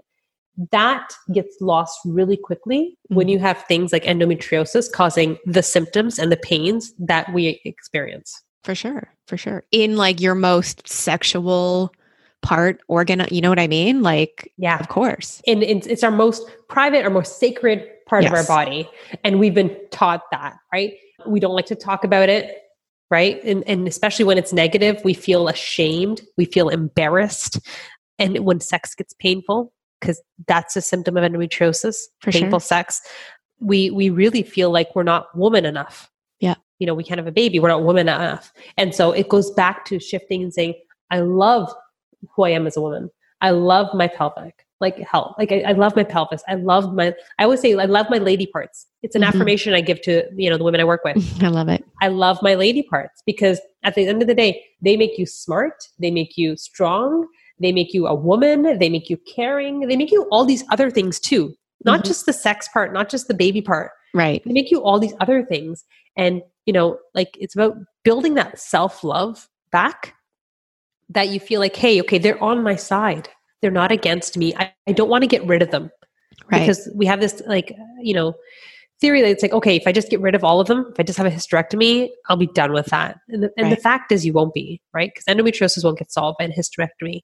[0.71, 3.17] That gets lost really quickly mm-hmm.
[3.17, 8.43] when you have things like endometriosis causing the symptoms and the pains that we experience.
[8.63, 9.13] For sure.
[9.27, 9.65] For sure.
[9.73, 11.93] In like your most sexual
[12.43, 16.49] part organ you know what i mean like yeah of course and it's, our most
[16.69, 18.33] private or most sacred part yes.
[18.33, 18.89] of our body.
[19.25, 20.95] And we've been taught that, right?
[21.27, 22.57] We don't like to talk about it,
[23.11, 23.43] right?
[23.45, 27.61] And, and especially when it's negative, we feel ashamed, we feel embarrassed.
[28.19, 32.67] And when sex gets painful, because that's a symptom of endometriosis, For painful sure.
[32.67, 33.01] sex,
[33.59, 36.11] we we really feel like we're not woman enough.
[36.41, 36.55] Yeah.
[36.79, 38.53] You know, we can't have a baby, we're not woman enough.
[38.77, 40.75] And so it goes back to shifting and saying,
[41.11, 41.73] I love
[42.35, 43.11] who I am as a woman.
[43.41, 45.35] I love my pelvic like hell.
[45.39, 46.43] Like I, I, love my pelvis.
[46.49, 47.15] I love my.
[47.39, 48.87] I always say I love my lady parts.
[49.03, 49.29] It's an mm-hmm.
[49.29, 51.43] affirmation I give to you know the women I work with.
[51.43, 51.85] I love it.
[52.03, 55.27] I love my lady parts because at the end of the day, they make you
[55.27, 55.89] smart.
[55.99, 57.27] They make you strong.
[57.59, 58.79] They make you a woman.
[58.79, 59.81] They make you caring.
[59.81, 61.55] They make you all these other things too.
[61.85, 62.09] Not mm-hmm.
[62.09, 63.93] just the sex part, not just the baby part.
[64.13, 64.43] Right.
[64.45, 65.85] They make you all these other things,
[66.17, 70.15] and you know, like it's about building that self love back.
[71.11, 73.29] That you feel like, hey, okay, they're on my side
[73.63, 74.55] they're not against me.
[74.55, 75.91] I, I don't want to get rid of them.
[76.51, 76.61] Right.
[76.61, 78.35] Because we have this like, you know,
[79.01, 81.01] theory that it's like, okay, if I just get rid of all of them, if
[81.01, 83.19] I just have a hysterectomy, I'll be done with that.
[83.29, 83.77] And the, and right.
[83.77, 85.11] the fact is you won't be, right?
[85.13, 87.23] Because endometriosis won't get solved by a hysterectomy.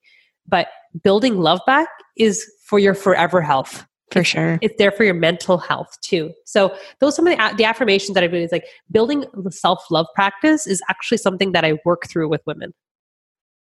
[0.49, 0.68] But
[1.03, 3.87] building love back is for your forever health.
[4.11, 4.59] For sure.
[4.61, 6.33] It's there for your mental health too.
[6.45, 10.07] So those some of the, the affirmations that I do is like building the self-love
[10.14, 12.74] practice is actually something that I work through with women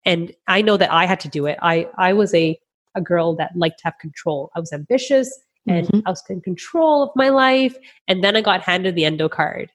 [0.06, 1.58] and i know that i had to do it.
[1.62, 2.60] I i was a
[2.95, 4.51] a girl that liked to have control.
[4.56, 5.32] I was ambitious
[5.68, 6.08] and mm-hmm.
[6.08, 7.76] i was in control of my life
[8.08, 9.70] and then i got handed the endo card.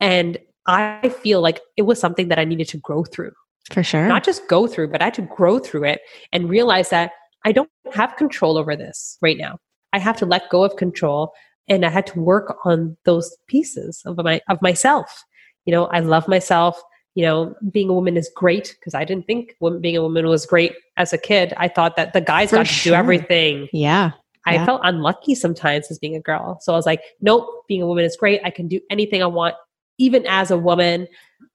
[0.00, 3.32] And i feel like it was something that i needed to grow through.
[3.70, 4.06] For sure.
[4.06, 6.00] Not just go through but i had to grow through it
[6.32, 7.12] and realize that
[7.44, 9.58] i don't have control over this right now.
[9.92, 11.32] I have to let go of control
[11.68, 15.24] and i had to work on those pieces of my of myself.
[15.64, 16.82] You know i love myself
[17.14, 20.46] you know, being a woman is great because I didn't think being a woman was
[20.46, 21.52] great as a kid.
[21.56, 22.82] I thought that the guys For got sure.
[22.84, 23.68] to do everything.
[23.72, 24.12] Yeah.
[24.46, 24.66] I yeah.
[24.66, 26.58] felt unlucky sometimes as being a girl.
[26.60, 28.40] So I was like, nope, being a woman is great.
[28.44, 29.54] I can do anything I want,
[29.98, 31.08] even as a woman.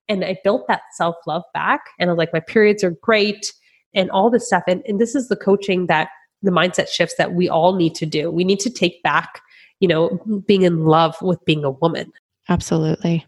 [0.08, 1.82] And I built that self love back.
[2.00, 3.52] And I was like, my periods are great
[3.94, 4.64] and all this stuff.
[4.68, 6.10] And, and this is the coaching that
[6.44, 8.30] the mindset shifts that we all need to do.
[8.30, 9.42] We need to take back,
[9.80, 12.12] you know, being in love with being a woman.
[12.50, 13.26] Absolutely.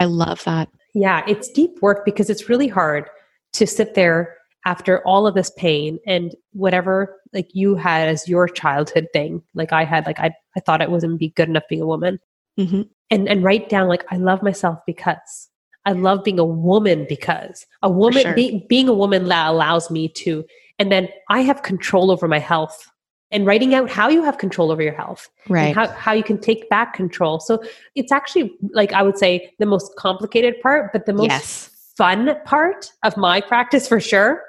[0.00, 0.68] I love that.
[0.96, 3.10] Yeah, it's deep work because it's really hard
[3.52, 8.48] to sit there after all of this pain and whatever like you had as your
[8.48, 11.82] childhood thing like i had like i, I thought it wasn't be good enough being
[11.82, 12.18] a woman
[12.58, 12.82] mm-hmm.
[13.10, 15.48] and and write down like i love myself because
[15.86, 18.34] i love being a woman because a woman sure.
[18.34, 20.44] be, being a woman that allows me to
[20.78, 22.90] and then i have control over my health
[23.30, 25.74] and writing out how you have control over your health right.
[25.74, 27.40] how, how you can take back control.
[27.40, 27.62] So
[27.94, 31.70] it's actually like i would say the most complicated part but the most yes.
[31.96, 34.42] fun part of my practice for sure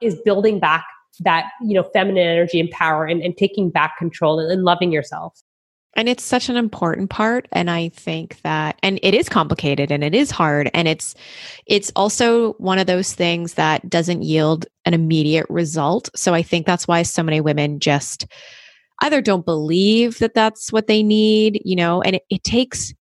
[0.00, 0.84] is building back
[1.20, 4.92] that you know feminine energy and power and, and taking back control and, and loving
[4.92, 5.40] yourself
[5.94, 10.04] and it's such an important part and I think that and it is complicated and
[10.04, 11.14] it is hard and it's
[11.66, 16.08] it's also one of those things that doesn't yield an immediate result.
[16.14, 18.26] So I think that's why so many women just
[19.00, 22.92] either don't believe that that's what they need, you know, and it, it takes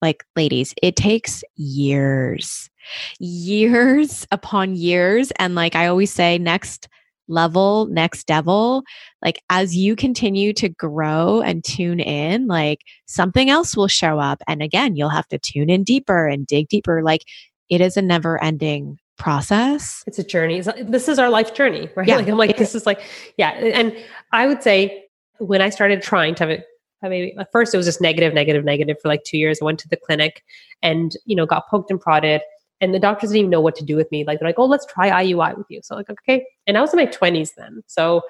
[0.00, 2.70] like ladies, it takes years.
[3.18, 6.88] Years upon years and like I always say next
[7.28, 8.82] level, next devil,
[9.22, 14.42] like as you continue to grow and tune in, like something else will show up.
[14.46, 17.02] And again, you'll have to tune in deeper and dig deeper.
[17.02, 17.22] Like
[17.70, 20.02] it is a never ending process.
[20.06, 20.60] It's a journey.
[20.60, 22.06] This is our life journey, right?
[22.06, 22.16] Yeah.
[22.16, 23.00] Like I'm like, this is like,
[23.36, 23.50] yeah.
[23.50, 23.96] And
[24.32, 25.04] I would say
[25.38, 26.64] when I started trying to have it,
[27.02, 29.58] maybe at first it was just negative, negative, negative for like two years.
[29.60, 30.42] I went to the clinic
[30.82, 32.40] and, you know, got poked and prodded.
[32.84, 34.24] And the doctors didn't even know what to do with me.
[34.26, 35.80] Like they're like, oh, let's try IUI with you.
[35.82, 36.44] So like, okay.
[36.66, 37.82] And I was in my 20s then.
[37.86, 38.20] So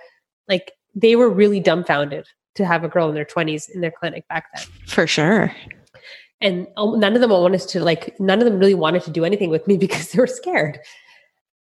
[0.49, 4.29] like they were really dumbfounded to have a girl in their 20s in their clinic
[4.29, 4.65] back then.
[4.87, 5.53] For sure.
[6.41, 9.25] And um, none of them wanted to like, none of them really wanted to do
[9.25, 10.79] anything with me because they were scared.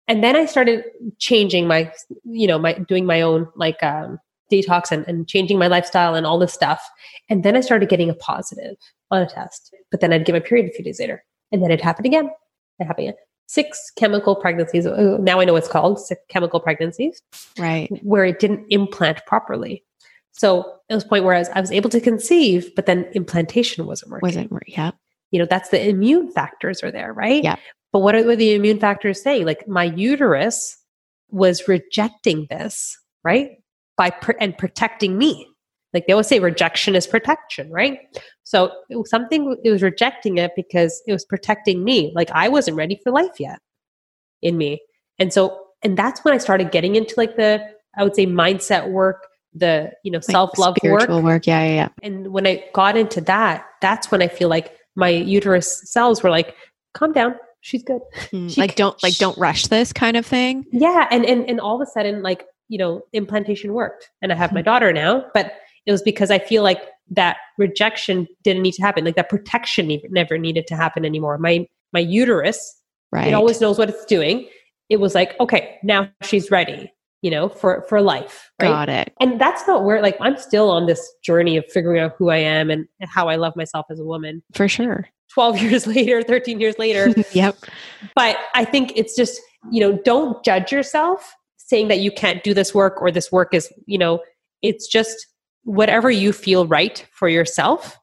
[0.08, 0.84] And then I started
[1.18, 1.92] changing my,
[2.26, 4.20] you know, my doing my own like um,
[4.52, 6.88] detox and, and changing my lifestyle and all this stuff.
[7.28, 8.76] And then I started getting a positive
[9.10, 9.74] on a test.
[9.90, 11.24] But then I'd get my period a few days later.
[11.52, 12.30] And then it happened again.
[12.80, 13.14] Again.
[13.48, 14.86] Six chemical pregnancies.
[14.86, 17.22] Uh, now I know it's called six chemical pregnancies.
[17.60, 17.90] Right.
[18.04, 19.84] Where it didn't implant properly.
[20.32, 23.06] So it was a point where I was, I was able to conceive, but then
[23.14, 24.28] implantation wasn't working.
[24.28, 24.74] Wasn't working.
[24.76, 24.92] Yeah.
[25.32, 27.44] You know, that's the immune factors are there, right?
[27.44, 27.58] Yeah.
[27.92, 29.46] But what are, what are the immune factors saying?
[29.46, 30.76] Like my uterus
[31.30, 33.52] was rejecting this, right?
[33.98, 35.48] By pr- and protecting me.
[35.94, 38.00] Like they always say, rejection is protection, right?
[38.44, 42.12] So it was something it was rejecting it because it was protecting me.
[42.16, 43.60] Like I wasn't ready for life yet
[44.42, 44.82] in me,
[45.20, 47.66] and so and that's when I started getting into like the
[47.98, 51.10] I would say mindset work, the you know like self love work.
[51.10, 51.48] work.
[51.48, 51.90] Yeah, yeah, yeah.
[52.02, 56.30] And when I got into that, that's when I feel like my uterus cells were
[56.30, 56.56] like,
[56.94, 58.02] calm down, she's good.
[58.32, 60.66] Mm, she, like don't like don't rush this kind of thing.
[60.72, 64.36] Yeah, and and and all of a sudden, like you know, implantation worked, and I
[64.36, 64.66] have my hmm.
[64.66, 65.54] daughter now, but
[65.86, 66.82] it was because I feel like
[67.12, 69.06] that rejection didn't need to happen.
[69.06, 71.38] Like that protection never needed to happen anymore.
[71.38, 72.76] My my uterus,
[73.12, 73.28] right.
[73.28, 74.48] it always knows what it's doing.
[74.90, 78.52] It was like, okay, now she's ready, you know, for for life.
[78.62, 78.70] Right?
[78.70, 79.14] Got it.
[79.20, 82.38] And that's not where like I'm still on this journey of figuring out who I
[82.38, 84.42] am and how I love myself as a woman.
[84.54, 85.08] For sure.
[85.34, 87.14] 12 years later, 13 years later.
[87.34, 87.58] yep.
[88.16, 92.54] But I think it's just, you know, don't judge yourself saying that you can't do
[92.54, 94.20] this work or this work is, you know,
[94.62, 95.28] it's just
[95.64, 97.98] whatever you feel right for yourself,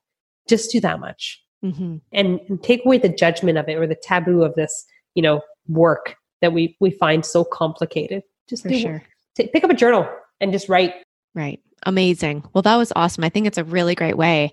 [0.48, 1.42] just do that much.
[1.64, 1.96] Mm-hmm.
[2.12, 5.42] And, and, take away the judgment of it or the taboo of this, you know,
[5.68, 8.22] work that we we find so complicated.
[8.48, 9.02] Just for sure.
[9.36, 10.08] T- pick up a journal
[10.40, 10.94] and just write.
[11.34, 11.60] Right.
[11.84, 12.48] Amazing.
[12.54, 13.24] Well, that was awesome.
[13.24, 14.52] I think it's a really great way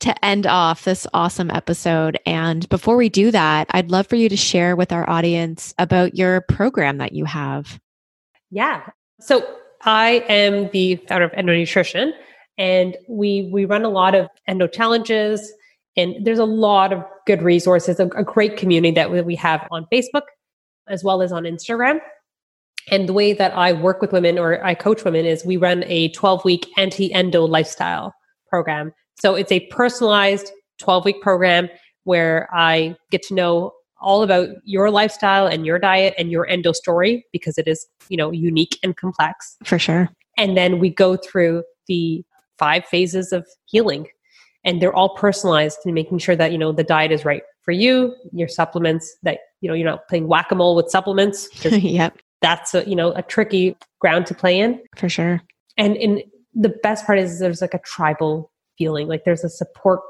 [0.00, 2.18] to end off this awesome episode.
[2.26, 6.14] And before we do that, I'd love for you to share with our audience about
[6.16, 7.78] your program that you have.
[8.50, 8.86] Yeah.
[9.20, 9.46] So
[9.84, 12.12] I am the founder of Endo Nutrition,
[12.58, 15.52] and we we run a lot of endo challenges.
[15.96, 19.86] And there's a lot of good resources, a, a great community that we have on
[19.92, 20.22] Facebook
[20.88, 22.00] as well as on Instagram.
[22.90, 25.84] And the way that I work with women or I coach women is we run
[25.86, 28.12] a 12 week anti endo lifestyle
[28.48, 28.92] program.
[29.20, 31.68] So it's a personalized 12 week program
[32.04, 33.72] where I get to know
[34.04, 38.16] all about your lifestyle and your diet and your endo story because it is, you
[38.16, 39.56] know, unique and complex.
[39.64, 40.10] For sure.
[40.36, 42.22] And then we go through the
[42.58, 44.06] five phases of healing
[44.64, 47.72] and they're all personalized and making sure that, you know, the diet is right for
[47.72, 51.48] you, your supplements that, you know, you're not playing whack-a-mole with supplements.
[51.64, 52.16] yep.
[52.42, 54.80] That's a, you know, a tricky ground to play in.
[54.96, 55.40] For sure.
[55.76, 56.22] And in
[56.54, 59.08] the best part is there's like a tribal feeling.
[59.08, 60.00] Like there's a support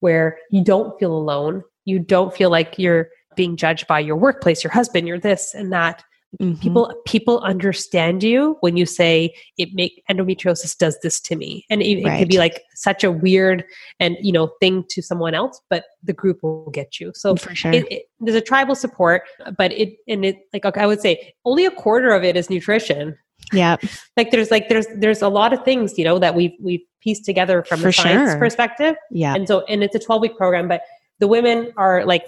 [0.00, 1.62] where you don't feel alone.
[1.84, 5.72] You don't feel like you're being judged by your workplace, your husband, you're this and
[5.72, 6.02] that.
[6.40, 6.60] Mm-hmm.
[6.60, 11.64] People people understand you when you say it make endometriosis does this to me.
[11.70, 12.14] And it, right.
[12.14, 13.64] it could be like such a weird
[14.00, 17.12] and you know thing to someone else, but the group will get you.
[17.14, 17.72] So for sure.
[17.72, 19.22] It, it, there's a tribal support,
[19.56, 23.16] but it and it like I would say only a quarter of it is nutrition.
[23.52, 23.76] Yeah.
[24.16, 27.24] like there's like there's there's a lot of things, you know, that we've we've pieced
[27.24, 28.38] together from For a science sure.
[28.38, 28.96] perspective.
[29.10, 29.34] Yeah.
[29.34, 30.82] And so and it's a 12 week program, but
[31.18, 32.26] the women are like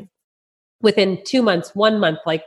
[0.80, 2.44] within two months, one month, like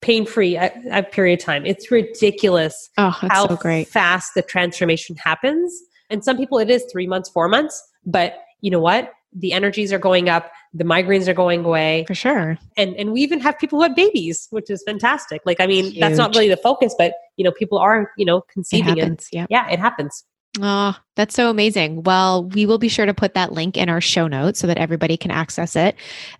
[0.00, 1.66] pain free at, uh, at, uh, period time.
[1.66, 3.88] It's ridiculous oh, how so great.
[3.88, 5.72] fast the transformation happens.
[6.08, 9.12] And some people it is three months, four months, but you know what?
[9.32, 12.04] The energies are going up, the migraines are going away.
[12.08, 12.58] For sure.
[12.76, 15.42] And and we even have people who have babies, which is fantastic.
[15.46, 16.00] Like I mean, Huge.
[16.00, 18.98] that's not really the focus, but you know, people are, you know, conceiving it.
[18.98, 19.64] Happens, and, yeah.
[19.64, 20.24] yeah, it happens.
[20.60, 22.02] Oh, that's so amazing.
[22.02, 24.78] Well, we will be sure to put that link in our show notes so that
[24.78, 25.94] everybody can access it.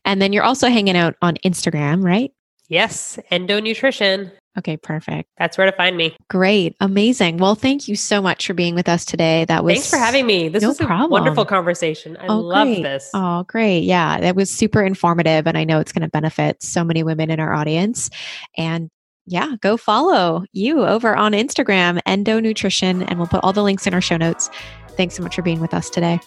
[0.04, 2.32] And then you're also hanging out on Instagram, right?
[2.68, 4.32] Yes, Endo Nutrition.
[4.58, 5.28] Okay, perfect.
[5.38, 6.16] That's where to find me.
[6.28, 6.74] Great.
[6.80, 7.36] Amazing.
[7.36, 9.44] Well, thank you so much for being with us today.
[9.44, 10.48] That was Thanks for having me.
[10.48, 11.10] This no was a problem.
[11.10, 12.16] wonderful conversation.
[12.16, 13.10] I oh, love this.
[13.14, 13.84] Oh, great.
[13.84, 17.30] Yeah, that was super informative and I know it's going to benefit so many women
[17.30, 18.10] in our audience.
[18.56, 18.90] And
[19.30, 23.86] yeah, go follow you over on Instagram, Endo Nutrition, and we'll put all the links
[23.86, 24.50] in our show notes.
[24.96, 26.18] Thanks so much for being with us today.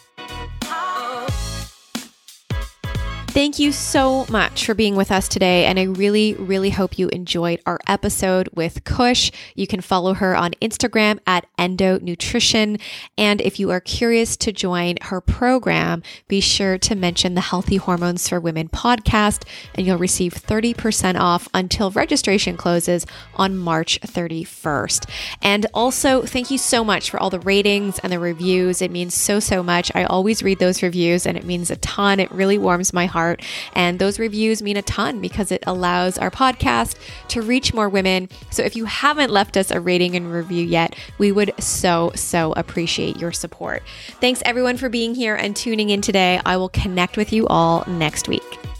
[3.34, 5.66] Thank you so much for being with us today.
[5.66, 9.32] And I really, really hope you enjoyed our episode with Kush.
[9.56, 12.78] You can follow her on Instagram at Endo Nutrition.
[13.18, 17.78] And if you are curious to join her program, be sure to mention the Healthy
[17.78, 23.04] Hormones for Women podcast, and you'll receive 30% off until registration closes
[23.34, 25.10] on March 31st.
[25.42, 28.80] And also, thank you so much for all the ratings and the reviews.
[28.80, 29.92] It means so, so much.
[29.96, 32.20] I always read those reviews, and it means a ton.
[32.20, 33.42] It really warms my heart.
[33.74, 36.98] And those reviews mean a ton because it allows our podcast
[37.30, 38.30] to reach more women.
[38.50, 42.54] So if you haven't left us a rating and review yet, we would so, so
[42.54, 43.82] appreciate your support.
[44.20, 46.42] Thanks everyone for being here and tuning in today.
[46.46, 48.73] I will connect with you all next week.